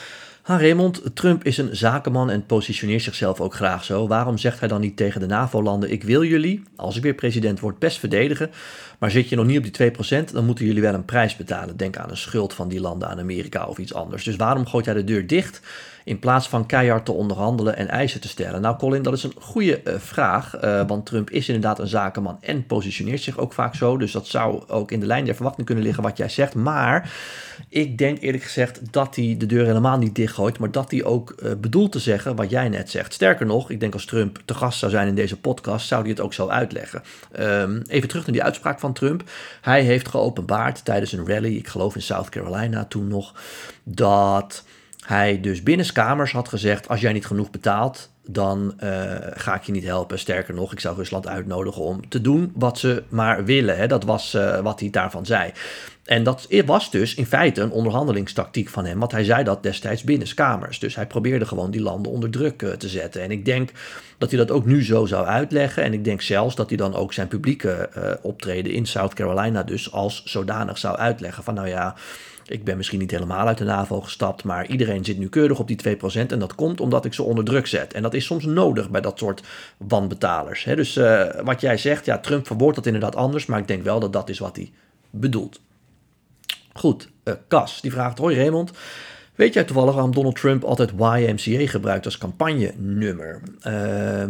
Ha 0.43 0.59
Raymond, 0.59 1.03
Trump 1.15 1.45
is 1.45 1.59
een 1.59 1.77
zakenman 1.77 2.31
en 2.31 2.47
positioneert 2.47 3.03
zichzelf 3.03 3.41
ook 3.41 3.55
graag 3.55 3.85
zo. 3.85 4.07
Waarom 4.07 4.39
zegt 4.39 4.59
hij 4.59 4.69
dan 4.69 4.81
niet 4.81 4.97
tegen 4.97 5.21
de 5.21 5.27
NAVO-landen: 5.27 5.91
Ik 5.91 6.03
wil 6.03 6.25
jullie, 6.25 6.63
als 6.77 6.97
ik 6.97 7.03
weer 7.03 7.15
president 7.15 7.61
word, 7.61 7.79
best 7.79 7.99
verdedigen. 7.99 8.51
Maar 8.99 9.11
zit 9.11 9.29
je 9.29 9.37
nog 9.37 9.47
niet 9.47 9.59
op 9.59 9.77
die 9.77 9.93
2%, 9.93 10.25
dan 10.33 10.45
moeten 10.45 10.65
jullie 10.65 10.83
wel 10.83 10.95
een 10.95 11.05
prijs 11.05 11.37
betalen. 11.37 11.77
Denk 11.77 11.97
aan 11.97 12.11
een 12.11 12.17
schuld 12.17 12.55
van 12.55 12.69
die 12.69 12.81
landen 12.81 13.09
aan 13.09 13.19
Amerika 13.19 13.67
of 13.67 13.79
iets 13.79 13.95
anders. 13.95 14.25
Dus 14.25 14.37
waarom 14.37 14.67
gooit 14.67 14.87
hij 14.87 14.95
de 14.95 15.05
deur 15.05 15.27
dicht? 15.27 15.61
In 16.05 16.19
plaats 16.19 16.49
van 16.49 16.67
keihard 16.67 17.05
te 17.05 17.13
onderhandelen 17.13 17.77
en 17.77 17.89
eisen 17.89 18.21
te 18.21 18.29
stellen? 18.29 18.61
Nou, 18.61 18.77
Colin, 18.77 19.03
dat 19.03 19.13
is 19.13 19.23
een 19.23 19.33
goede 19.39 19.81
uh, 19.85 19.95
vraag, 19.99 20.65
uh, 20.65 20.83
want 20.87 21.07
Trump 21.07 21.31
is 21.31 21.49
inderdaad 21.49 21.79
een 21.79 21.87
zakenman 21.87 22.39
en 22.41 22.67
positioneert 22.67 23.23
zich 23.23 23.39
ook 23.39 23.53
vaak 23.53 23.75
zo. 23.75 23.97
Dus 23.97 24.13
dat 24.13 24.27
zou 24.27 24.63
ook 24.69 24.91
in 24.91 25.01
de 25.01 25.07
lijn 25.07 25.25
der 25.25 25.35
verwachting 25.35 25.67
kunnen 25.67 25.85
liggen 25.85 26.03
wat 26.03 26.17
jij 26.17 26.29
zegt. 26.29 26.55
Maar 26.55 27.13
ik 27.69 27.99
denk 27.99 28.21
eerlijk 28.21 28.43
gezegd 28.43 28.93
dat 28.93 29.17
hij 29.17 29.35
de 29.39 29.47
deur 29.47 29.67
helemaal 29.67 29.99
niet 29.99 30.15
dichtgooit, 30.15 30.59
maar 30.59 30.71
dat 30.71 30.91
hij 30.91 31.05
ook 31.05 31.35
uh, 31.43 31.53
bedoelt 31.59 31.93
te 31.93 31.99
zeggen 31.99 32.37
wat 32.37 32.51
jij 32.51 32.69
net 32.69 32.91
zegt. 32.91 33.13
Sterker 33.13 33.47
nog, 33.47 33.71
ik 33.71 33.81
denk 33.81 33.93
als 33.93 34.05
Trump 34.05 34.39
te 34.45 34.55
gast 34.55 34.79
zou 34.79 34.91
zijn 34.91 35.09
in 35.09 35.15
deze 35.15 35.37
podcast, 35.37 35.87
zou 35.87 36.01
hij 36.01 36.11
het 36.11 36.21
ook 36.21 36.35
zo 36.35 36.49
uitleggen. 36.49 37.03
Um, 37.39 37.83
even 37.89 38.09
terug 38.09 38.25
naar 38.25 38.35
die 38.35 38.43
uitspraak 38.43 38.81
van 38.81 38.93
Trump. 38.93 39.23
Hij 39.61 39.83
heeft 39.83 40.09
geopenbaard 40.09 40.85
tijdens 40.85 41.13
een 41.13 41.27
rally, 41.27 41.57
ik 41.57 41.69
geloof 41.69 41.95
in 41.95 42.03
South 42.03 42.29
Carolina 42.29 42.85
toen 42.85 43.09
nog, 43.09 43.35
dat 43.85 44.65
hij 45.07 45.41
dus 45.41 45.63
binnenskamers 45.63 46.33
had 46.33 46.49
gezegd: 46.49 46.89
als 46.89 47.01
jij 47.01 47.13
niet 47.13 47.27
genoeg 47.27 47.51
betaalt, 47.51 48.11
dan 48.27 48.75
uh, 48.83 49.15
ga 49.35 49.55
ik 49.55 49.63
je 49.63 49.73
niet 49.73 49.85
helpen. 49.85 50.19
Sterker 50.19 50.55
nog, 50.55 50.73
ik 50.73 50.81
zou 50.81 50.97
Rusland 50.97 51.27
uitnodigen 51.27 51.83
om 51.83 52.09
te 52.09 52.21
doen 52.21 52.53
wat 52.55 52.79
ze 52.79 53.03
maar 53.09 53.45
willen. 53.45 53.77
Hè. 53.77 53.87
Dat 53.87 54.05
was 54.05 54.35
uh, 54.35 54.61
wat 54.61 54.81
hij 54.81 54.91
daarvan 54.91 55.27
zei. 55.27 55.53
En 56.05 56.23
dat 56.23 56.49
was 56.67 56.91
dus 56.91 57.15
in 57.15 57.27
feite 57.27 57.61
een 57.61 57.71
onderhandelingstactiek 57.71 58.69
van 58.69 58.85
hem, 58.85 58.99
want 58.99 59.13
hij 59.13 59.25
zei 59.25 59.45
dat 59.45 59.63
destijds 59.63 60.03
binnenskamers. 60.03 60.79
Dus 60.79 60.95
hij 60.95 61.07
probeerde 61.07 61.47
gewoon 61.47 61.71
die 61.71 61.83
landen 61.83 62.13
onder 62.13 62.31
druk 62.31 62.63
uh, 62.63 62.71
te 62.71 62.89
zetten. 62.89 63.23
En 63.23 63.31
ik 63.31 63.45
denk 63.45 63.71
dat 64.19 64.31
hij 64.31 64.39
dat 64.39 64.51
ook 64.51 64.67
nu 64.67 64.85
zo 64.85 65.07
zou 65.07 65.27
uitleggen. 65.27 65.83
En 65.83 65.93
ik 65.93 66.05
denk 66.05 66.21
zelfs 66.21 66.55
dat 66.55 66.69
hij 66.69 66.77
dan 66.77 66.95
ook 66.95 67.13
zijn 67.13 67.29
publieke 67.29 67.89
optreden 68.23 68.73
in 68.73 68.87
South 68.87 69.15
Carolina 69.15 69.63
dus 69.63 69.93
als 69.93 70.25
zodanig 70.25 70.79
zou 70.79 70.97
uitleggen. 70.97 71.45
Van 71.45 71.55
nou 71.55 71.69
ja, 71.69 71.95
ik 72.51 72.65
ben 72.65 72.77
misschien 72.77 72.99
niet 72.99 73.11
helemaal 73.11 73.47
uit 73.47 73.59
de 73.59 73.65
NAVO 73.65 74.01
gestapt, 74.01 74.45
maar 74.45 74.67
iedereen 74.67 75.05
zit 75.05 75.19
nu 75.19 75.29
keurig 75.29 75.59
op 75.59 75.69
die 75.69 75.97
2%. 75.97 76.27
En 76.27 76.39
dat 76.39 76.55
komt 76.55 76.81
omdat 76.81 77.05
ik 77.05 77.15
ze 77.15 77.23
onder 77.23 77.45
druk 77.45 77.67
zet. 77.67 77.93
En 77.93 78.03
dat 78.03 78.15
is 78.15 78.25
soms 78.25 78.45
nodig 78.45 78.91
bij 78.91 79.01
dat 79.01 79.19
soort 79.19 79.43
wanbetalers. 79.77 80.65
Dus 80.65 80.97
uh, 80.97 81.27
wat 81.43 81.61
jij 81.61 81.77
zegt, 81.77 82.05
ja, 82.05 82.19
Trump 82.19 82.47
verwoordt 82.47 82.77
dat 82.77 82.87
inderdaad 82.87 83.17
anders, 83.17 83.47
maar 83.47 83.59
ik 83.59 83.69
denk 83.69 83.83
wel 83.83 84.01
dat 84.01 84.13
dat 84.13 84.29
is 84.29 84.39
wat 84.39 84.57
hij 84.57 84.71
bedoelt. 85.11 85.61
Goed, 86.73 87.09
uh, 87.25 87.35
Cas, 87.49 87.81
die 87.81 87.91
vraagt, 87.91 88.19
hoi 88.19 88.37
Raymond, 88.37 88.73
Weet 89.41 89.55
jij 89.55 89.65
toevallig 89.65 89.95
waarom 89.95 90.15
Donald 90.15 90.37
Trump 90.37 90.65
altijd 90.65 90.91
YMCA 90.91 91.67
gebruikt 91.67 92.05
als 92.05 92.19
campagnenummer? 92.19 93.41
Uh, 93.67 94.23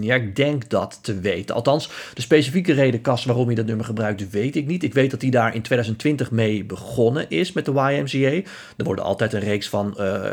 ja, 0.00 0.14
ik 0.14 0.36
denk 0.36 0.68
dat 0.68 0.98
te 1.02 1.20
weten. 1.20 1.54
Althans, 1.54 1.90
de 2.14 2.20
specifieke 2.20 2.72
reden, 2.72 3.00
Cas, 3.00 3.24
waarom 3.24 3.46
hij 3.46 3.54
dat 3.54 3.66
nummer 3.66 3.84
gebruikt, 3.84 4.30
weet 4.30 4.56
ik 4.56 4.66
niet. 4.66 4.82
Ik 4.82 4.94
weet 4.94 5.10
dat 5.10 5.22
hij 5.22 5.30
daar 5.30 5.54
in 5.54 5.62
2020 5.62 6.30
mee 6.30 6.64
begonnen 6.64 7.30
is 7.30 7.52
met 7.52 7.64
de 7.64 7.70
YMCA. 7.70 8.50
Er 8.76 8.84
worden 8.84 9.04
altijd 9.04 9.32
een 9.32 9.40
reeks 9.40 9.68
van 9.68 9.96
uh, 9.98 10.26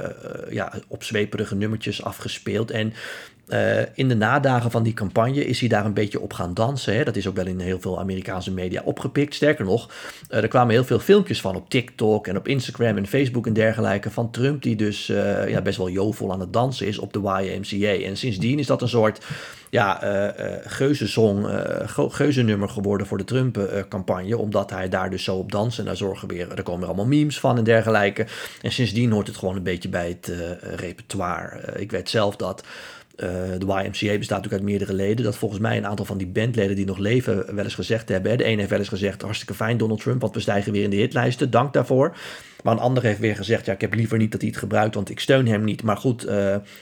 ja, 0.50 0.74
opzweperige 0.88 1.56
nummertjes 1.56 2.04
afgespeeld. 2.04 2.72
En 2.72 2.94
uh, 3.52 3.82
in 3.94 4.08
de 4.08 4.16
nadagen 4.16 4.72
van 4.72 4.84
die 4.84 4.94
campagne 4.94 5.46
is 5.46 5.60
hij 5.60 5.70
daar 5.70 5.86
een 5.86 5.94
beetje 5.94 6.20
op 6.20 6.34
gaan 6.34 6.54
dansen. 6.54 6.96
Hè. 6.96 7.04
Dat 7.04 7.16
is 7.16 7.28
ook 7.28 7.36
wel 7.36 7.46
in 7.46 7.60
heel 7.60 7.80
veel 7.80 8.00
Amerikaanse 8.00 8.52
media 8.52 8.82
opgepikt. 8.86 9.36
Sterker 9.36 9.66
nog, 9.66 9.90
uh, 10.30 10.42
er 10.42 10.48
kwamen 10.48 10.74
heel 10.74 10.84
veel 10.84 11.00
filmpjes 11.00 11.42
van 11.42 11.56
op 11.56 11.70
TikTok 11.70 12.28
en 12.28 12.38
op 12.38 12.48
Instagram 12.48 12.98
en 12.98 13.08
Facebook 13.08 13.48
en 13.48 13.54
dergelijke 13.54 14.12
van 14.12 14.32
Trump, 14.32 14.62
die 14.62 14.76
dus 14.76 15.10
uh, 15.10 15.50
ja, 15.50 15.62
best 15.62 15.78
wel 15.78 15.90
jovel 15.90 16.32
aan 16.32 16.40
het 16.40 16.54
dansen 16.54 16.88
is 16.88 16.98
op 16.98 17.14
de 17.14 17.20
YMCA. 17.20 18.06
En 18.06 18.18
sindsdien 18.18 18.60
is 18.60 18.68
dat 18.68 18.82
een 18.82 18.90
soort 18.90 19.26
ja, 19.70 20.34
geuzennummer 22.10 22.70
geworden 22.70 23.08
voor 23.08 23.18
de 23.18 23.24
Trump-campagne, 23.24 24.38
omdat 24.38 24.70
hij 24.70 24.90
daar 24.90 25.10
dus 25.10 25.24
zo 25.24 25.36
op 25.36 25.52
dansen 25.52 25.80
en 25.80 25.86
daar 25.86 25.98
zorgen 25.98 26.28
weer, 26.28 26.52
er 26.52 26.64
komen 26.64 26.88
allemaal 26.88 27.06
memes 27.06 27.40
van 27.40 27.58
en 27.58 27.64
dergelijke. 27.64 28.26
En 28.62 28.72
sindsdien 28.72 29.12
hoort 29.12 29.28
het 29.28 29.38
gewoon 29.38 29.56
een 29.56 29.64
beetje 29.64 29.90
bij 29.90 30.08
het 30.08 30.34
repertoire. 30.62 31.80
ik 31.80 31.92
weet 31.92 32.10
zelf 32.10 32.36
dat 32.36 32.64
de 33.58 33.66
YMCA 33.66 34.18
bestaat 34.18 34.38
natuurlijk 34.38 34.54
uit 34.54 34.64
meerdere 34.64 34.94
leden. 34.94 35.26
Dat 35.26 35.36
volgens 35.36 35.60
mij 35.60 35.78
een 35.78 35.88
aantal 35.88 36.06
van 36.06 36.18
die 36.18 36.28
bandleden 36.28 36.76
die 36.76 36.86
nog 36.86 36.98
leven 36.98 37.56
wel 37.56 37.64
eens 37.64 37.76
gezegd 37.76 38.10
hebben. 38.10 38.38
De 38.38 38.44
ene 38.44 38.58
heeft 38.58 38.70
wel 38.70 38.80
eens 38.80 38.88
gezegd, 38.88 39.22
hartstikke 39.22 39.54
fijn 39.54 39.78
Donald 39.78 40.02
Trump, 40.02 40.22
want 40.22 40.34
we 40.34 40.40
stijgen 40.40 40.72
weer 40.72 40.84
in 40.84 40.90
de 40.90 40.96
hitlijsten. 40.96 41.52
Dank 41.52 41.74
daarvoor. 41.74 42.18
Maar 42.64 42.74
een 42.74 42.80
ander 42.80 43.04
heeft 43.04 43.20
weer 43.20 43.36
gezegd, 43.36 43.66
ja, 43.66 43.74
ik 43.74 43.82
heb 43.82 43.94
liever 43.94 44.18
niet 44.18 44.32
dat 44.32 44.42
hij 44.42 44.50
het 44.50 44.60
gebruikt, 44.60 44.96
want 44.96 45.10
ik 45.10 45.20
steun 45.20 45.48
hem 45.48 45.64
niet. 45.64 45.84
Maar 45.84 45.98
goed, 45.98 46.26
uh, 46.26 46.32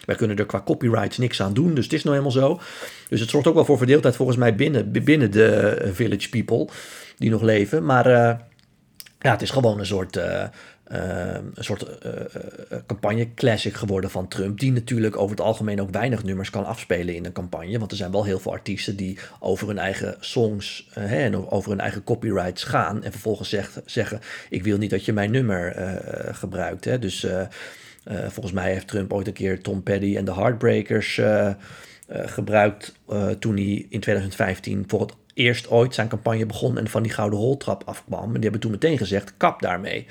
wij 0.05 0.15
kunnen 0.17 0.37
er 0.37 0.45
qua 0.45 0.61
copyrights 0.61 1.17
niks 1.17 1.41
aan 1.41 1.53
doen, 1.53 1.73
dus 1.73 1.83
het 1.83 1.93
is 1.93 2.03
nou 2.03 2.17
helemaal 2.17 2.41
zo. 2.41 2.59
Dus 3.09 3.19
het 3.19 3.29
zorgt 3.29 3.47
ook 3.47 3.53
wel 3.53 3.65
voor 3.65 3.77
verdeeldheid 3.77 4.15
volgens 4.15 4.37
mij 4.37 4.55
binnen, 4.55 4.91
binnen 4.91 5.31
de 5.31 5.89
Village 5.93 6.29
People 6.29 6.67
die 7.17 7.29
nog 7.29 7.41
leven. 7.41 7.85
Maar 7.85 8.07
ja, 9.19 9.31
het 9.31 9.41
is 9.41 9.49
gewoon 9.49 9.79
een 9.79 9.85
soort 9.85 10.19
een 10.89 11.63
soort 11.63 11.85
uh, 12.05 12.11
campagne 12.87 13.33
classic 13.33 13.73
geworden 13.73 14.09
van 14.09 14.27
Trump. 14.27 14.59
Die 14.59 14.71
natuurlijk 14.71 15.17
over 15.17 15.35
het 15.35 15.45
algemeen 15.45 15.81
ook 15.81 15.89
weinig 15.89 16.23
nummers 16.23 16.49
kan 16.49 16.65
afspelen 16.65 17.15
in 17.15 17.25
een 17.25 17.31
campagne. 17.31 17.79
Want 17.79 17.91
er 17.91 17.97
zijn 17.97 18.11
wel 18.11 18.23
heel 18.23 18.39
veel 18.39 18.51
artiesten 18.51 18.95
die 18.95 19.17
over 19.39 19.67
hun 19.67 19.77
eigen 19.77 20.15
songs 20.19 20.87
hè, 20.93 21.23
en 21.23 21.49
over 21.51 21.69
hun 21.69 21.79
eigen 21.79 22.03
copyrights 22.03 22.63
gaan. 22.63 23.03
En 23.03 23.11
vervolgens 23.11 23.49
zegt, 23.49 23.81
zeggen: 23.85 24.19
Ik 24.49 24.63
wil 24.63 24.77
niet 24.77 24.89
dat 24.89 25.05
je 25.05 25.13
mijn 25.13 25.31
nummer 25.31 25.73
gebruikt. 26.31 26.85
Hè. 26.85 26.99
Dus 26.99 27.27
volgens 28.05 28.51
mij 28.51 28.71
heeft 28.71 28.87
Trump 28.87 29.13
ooit 29.13 29.27
een 29.27 29.33
keer 29.33 29.61
Tom 29.61 29.83
Petty 29.83 30.17
en 30.17 30.25
de 30.25 30.33
Heartbreakers 30.33 31.21
gebruikt. 32.07 32.93
toen 33.39 33.55
hij 33.55 33.85
in 33.89 33.99
2015 33.99 34.83
voor 34.87 35.01
het 35.01 35.13
eerst 35.39 35.69
ooit 35.69 35.93
zijn 35.93 36.07
campagne 36.07 36.45
begon 36.45 36.77
en 36.77 36.87
van 36.87 37.03
die 37.03 37.11
gouden 37.11 37.39
roltrap 37.39 37.83
afkwam. 37.85 38.27
En 38.27 38.33
die 38.33 38.41
hebben 38.41 38.59
toen 38.59 38.71
meteen 38.71 38.97
gezegd: 38.97 39.33
kap 39.37 39.61
daarmee. 39.61 40.05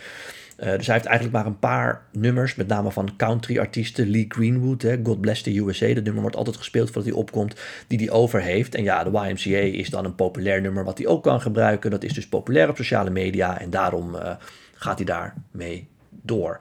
Dus 0.59 0.87
hij 0.87 0.95
heeft 0.95 1.07
eigenlijk 1.07 1.33
maar 1.33 1.47
een 1.47 1.59
paar 1.59 2.03
nummers, 2.13 2.55
met 2.55 2.67
name 2.67 2.91
van 2.91 3.17
country-artiesten. 3.17 4.11
Lee 4.11 4.25
Greenwood, 4.29 4.83
hè, 4.83 4.97
God 5.03 5.21
Bless 5.21 5.43
the 5.43 5.59
USA. 5.59 5.87
Dat 5.87 6.05
nummer 6.05 6.23
wordt 6.23 6.37
altijd 6.37 6.57
gespeeld 6.57 6.87
voordat 6.87 7.05
hij 7.05 7.21
opkomt, 7.21 7.55
die 7.87 7.99
hij 7.99 8.11
over 8.11 8.41
heeft. 8.41 8.75
En 8.75 8.83
ja, 8.83 9.05
de 9.05 9.11
YMCA 9.11 9.79
is 9.79 9.91
dan 9.91 10.05
een 10.05 10.15
populair 10.15 10.61
nummer 10.61 10.85
wat 10.85 10.99
hij 10.99 11.07
ook 11.07 11.23
kan 11.23 11.41
gebruiken. 11.41 11.91
Dat 11.91 12.05
is 12.05 12.13
dus 12.13 12.29
populair 12.29 12.69
op 12.69 12.77
sociale 12.77 13.11
media 13.11 13.61
en 13.61 13.71
daarom 13.71 14.17
gaat 14.75 14.97
hij 14.97 15.07
daar 15.07 15.35
mee 15.51 15.89
door. 16.23 16.61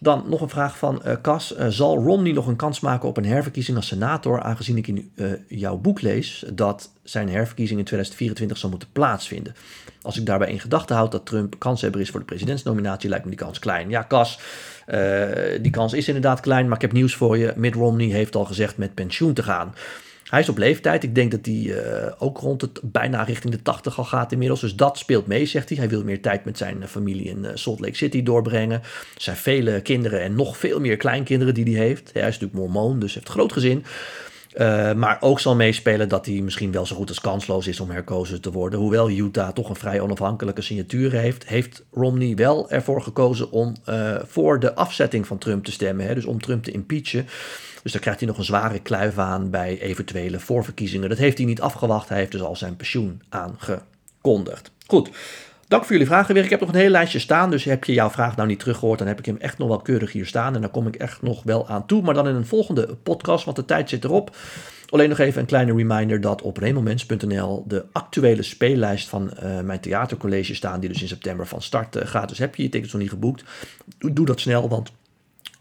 Dan 0.00 0.24
nog 0.28 0.40
een 0.40 0.48
vraag 0.48 0.78
van 0.78 1.02
uh, 1.06 1.12
Cas. 1.22 1.56
Uh, 1.56 1.66
zal 1.68 1.96
Romney 1.96 2.32
nog 2.32 2.46
een 2.46 2.56
kans 2.56 2.80
maken 2.80 3.08
op 3.08 3.16
een 3.16 3.24
herverkiezing 3.24 3.76
als 3.76 3.86
senator, 3.86 4.42
aangezien 4.42 4.76
ik 4.76 4.86
in 4.86 5.10
uh, 5.14 5.32
jouw 5.48 5.76
boek 5.76 6.00
lees 6.00 6.44
dat 6.52 6.90
zijn 7.02 7.28
herverkiezing 7.28 7.78
in 7.78 7.84
2024 7.84 8.58
zal 8.58 8.70
moeten 8.70 8.88
plaatsvinden? 8.92 9.54
Als 10.02 10.18
ik 10.18 10.26
daarbij 10.26 10.50
in 10.50 10.60
gedachten 10.60 10.96
houd 10.96 11.12
dat 11.12 11.26
Trump 11.26 11.58
kanshebber 11.58 12.00
is 12.00 12.10
voor 12.10 12.20
de 12.20 12.26
presidentsnominatie, 12.26 13.08
lijkt 13.08 13.24
me 13.24 13.30
die 13.30 13.40
kans 13.40 13.58
klein. 13.58 13.90
Ja, 13.90 14.04
Cas, 14.08 14.38
die 15.60 15.70
kans 15.70 15.92
is 15.92 16.06
inderdaad 16.06 16.40
klein, 16.40 16.66
maar 16.66 16.76
ik 16.76 16.82
heb 16.82 16.92
nieuws 16.92 17.14
voor 17.14 17.38
je. 17.38 17.52
Mitt 17.56 17.74
Romney 17.74 18.06
heeft 18.06 18.36
al 18.36 18.44
gezegd 18.44 18.76
met 18.76 18.94
pensioen 18.94 19.32
te 19.32 19.42
gaan. 19.42 19.74
Hij 20.30 20.40
is 20.40 20.48
op 20.48 20.58
leeftijd. 20.58 21.02
Ik 21.02 21.14
denk 21.14 21.30
dat 21.30 21.46
hij 21.46 21.54
uh, 21.54 22.12
ook 22.18 22.38
rond 22.38 22.60
het 22.60 22.80
bijna 22.82 23.22
richting 23.22 23.54
de 23.54 23.62
80 23.62 23.98
al 23.98 24.04
gaat 24.04 24.32
inmiddels. 24.32 24.60
Dus 24.60 24.76
dat 24.76 24.98
speelt 24.98 25.26
mee, 25.26 25.46
zegt 25.46 25.68
hij. 25.68 25.78
Hij 25.78 25.88
wil 25.88 26.04
meer 26.04 26.22
tijd 26.22 26.44
met 26.44 26.58
zijn 26.58 26.88
familie 26.88 27.24
in 27.24 27.38
uh, 27.44 27.50
Salt 27.54 27.80
Lake 27.80 27.96
City 27.96 28.22
doorbrengen. 28.22 28.80
Er 28.80 29.22
zijn 29.22 29.36
vele 29.36 29.80
kinderen 29.80 30.20
en 30.20 30.34
nog 30.34 30.56
veel 30.56 30.80
meer 30.80 30.96
kleinkinderen 30.96 31.54
die 31.54 31.76
hij 31.76 31.86
heeft. 31.86 32.10
Hij 32.12 32.28
is 32.28 32.38
natuurlijk 32.38 32.60
mormoon, 32.60 32.98
dus 32.98 33.14
heeft 33.14 33.28
groot 33.28 33.52
gezin. 33.52 33.84
Uh, 34.54 34.92
maar 34.92 35.16
ook 35.20 35.40
zal 35.40 35.54
meespelen 35.54 36.08
dat 36.08 36.26
hij 36.26 36.40
misschien 36.40 36.72
wel 36.72 36.86
zo 36.86 36.96
goed 36.96 37.08
als 37.08 37.20
kansloos 37.20 37.66
is 37.66 37.80
om 37.80 37.90
herkozen 37.90 38.40
te 38.40 38.52
worden. 38.52 38.78
Hoewel 38.78 39.10
Utah 39.10 39.48
toch 39.48 39.68
een 39.68 39.76
vrij 39.76 40.00
onafhankelijke 40.00 40.62
signatuur 40.62 41.12
heeft, 41.12 41.46
heeft 41.46 41.84
Romney 41.90 42.34
wel 42.34 42.70
ervoor 42.70 43.02
gekozen 43.02 43.50
om 43.50 43.74
uh, 43.88 44.16
voor 44.24 44.60
de 44.60 44.74
afzetting 44.74 45.26
van 45.26 45.38
Trump 45.38 45.64
te 45.64 45.72
stemmen. 45.72 46.06
Hè? 46.06 46.14
Dus 46.14 46.24
om 46.24 46.40
Trump 46.40 46.64
te 46.64 46.70
impeachen. 46.70 47.26
Dus 47.82 47.92
daar 47.92 48.00
krijgt 48.00 48.20
hij 48.20 48.28
nog 48.28 48.38
een 48.38 48.44
zware 48.44 48.78
kluif 48.78 49.18
aan 49.18 49.50
bij 49.50 49.80
eventuele 49.80 50.40
voorverkiezingen. 50.40 51.08
Dat 51.08 51.18
heeft 51.18 51.38
hij 51.38 51.46
niet 51.46 51.60
afgewacht. 51.60 52.08
Hij 52.08 52.18
heeft 52.18 52.32
dus 52.32 52.42
al 52.42 52.56
zijn 52.56 52.76
pensioen 52.76 53.22
aangekondigd. 53.28 54.70
Goed. 54.86 55.10
Dank 55.68 55.82
voor 55.82 55.92
jullie 55.92 56.06
vragen 56.06 56.34
weer. 56.34 56.44
Ik 56.44 56.50
heb 56.50 56.60
nog 56.60 56.68
een 56.68 56.74
hele 56.74 56.90
lijstje 56.90 57.18
staan, 57.18 57.50
dus 57.50 57.64
heb 57.64 57.84
je 57.84 57.92
jouw 57.92 58.10
vraag 58.10 58.36
nou 58.36 58.48
niet 58.48 58.58
teruggehoord, 58.58 58.98
dan 58.98 59.08
heb 59.08 59.18
ik 59.18 59.26
hem 59.26 59.36
echt 59.36 59.58
nog 59.58 59.68
wel 59.68 59.80
keurig 59.80 60.12
hier 60.12 60.26
staan. 60.26 60.54
En 60.54 60.60
daar 60.60 60.70
kom 60.70 60.86
ik 60.86 60.96
echt 60.96 61.22
nog 61.22 61.42
wel 61.42 61.68
aan 61.68 61.86
toe, 61.86 62.02
maar 62.02 62.14
dan 62.14 62.28
in 62.28 62.34
een 62.34 62.46
volgende 62.46 62.96
podcast, 63.02 63.44
want 63.44 63.56
de 63.56 63.64
tijd 63.64 63.88
zit 63.88 64.04
erop. 64.04 64.36
Alleen 64.88 65.08
nog 65.08 65.18
even 65.18 65.40
een 65.40 65.46
kleine 65.46 65.74
reminder 65.74 66.20
dat 66.20 66.42
op 66.42 66.56
remomens.nl 66.56 67.64
de 67.66 67.84
actuele 67.92 68.42
speellijst 68.42 69.08
van 69.08 69.30
uh, 69.42 69.60
mijn 69.60 69.80
theatercollege 69.80 70.54
staan, 70.54 70.80
die 70.80 70.88
dus 70.88 71.02
in 71.02 71.08
september 71.08 71.46
van 71.46 71.62
start 71.62 71.96
uh, 71.96 72.06
gaat. 72.06 72.28
Dus 72.28 72.38
heb 72.38 72.54
je 72.54 72.62
je 72.62 72.68
tickets 72.68 72.92
nog 72.92 73.02
niet 73.02 73.10
geboekt, 73.10 73.44
doe 73.98 74.26
dat 74.26 74.40
snel, 74.40 74.68
want 74.68 74.92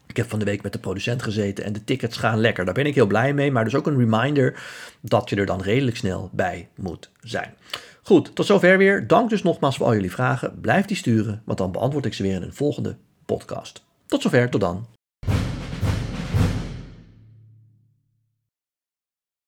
ik 0.07 0.17
heb 0.17 0.29
van 0.29 0.39
de 0.39 0.45
week 0.45 0.63
met 0.63 0.73
de 0.73 0.79
producent 0.79 1.23
gezeten 1.23 1.63
en 1.63 1.73
de 1.73 1.83
tickets 1.83 2.17
gaan 2.17 2.39
lekker. 2.39 2.65
Daar 2.65 2.73
ben 2.73 2.85
ik 2.85 2.95
heel 2.95 3.07
blij 3.07 3.33
mee, 3.33 3.51
maar 3.51 3.63
dus 3.63 3.75
ook 3.75 3.87
een 3.87 3.97
reminder 3.97 4.59
dat 5.01 5.29
je 5.29 5.35
er 5.35 5.45
dan 5.45 5.61
redelijk 5.61 5.97
snel 5.97 6.29
bij 6.33 6.67
moet 6.75 7.09
zijn. 7.21 7.53
Goed, 8.07 8.35
tot 8.35 8.45
zover 8.45 8.77
weer. 8.77 9.07
Dank 9.07 9.29
dus 9.29 9.43
nogmaals 9.43 9.77
voor 9.77 9.85
al 9.85 9.93
jullie 9.93 10.11
vragen. 10.11 10.59
Blijf 10.61 10.85
die 10.85 10.97
sturen, 10.97 11.41
want 11.45 11.57
dan 11.57 11.71
beantwoord 11.71 12.05
ik 12.05 12.13
ze 12.13 12.23
weer 12.23 12.35
in 12.35 12.41
een 12.41 12.53
volgende 12.53 12.95
podcast. 13.25 13.83
Tot 14.05 14.21
zover, 14.21 14.49
tot 14.49 14.61
dan. 14.61 14.85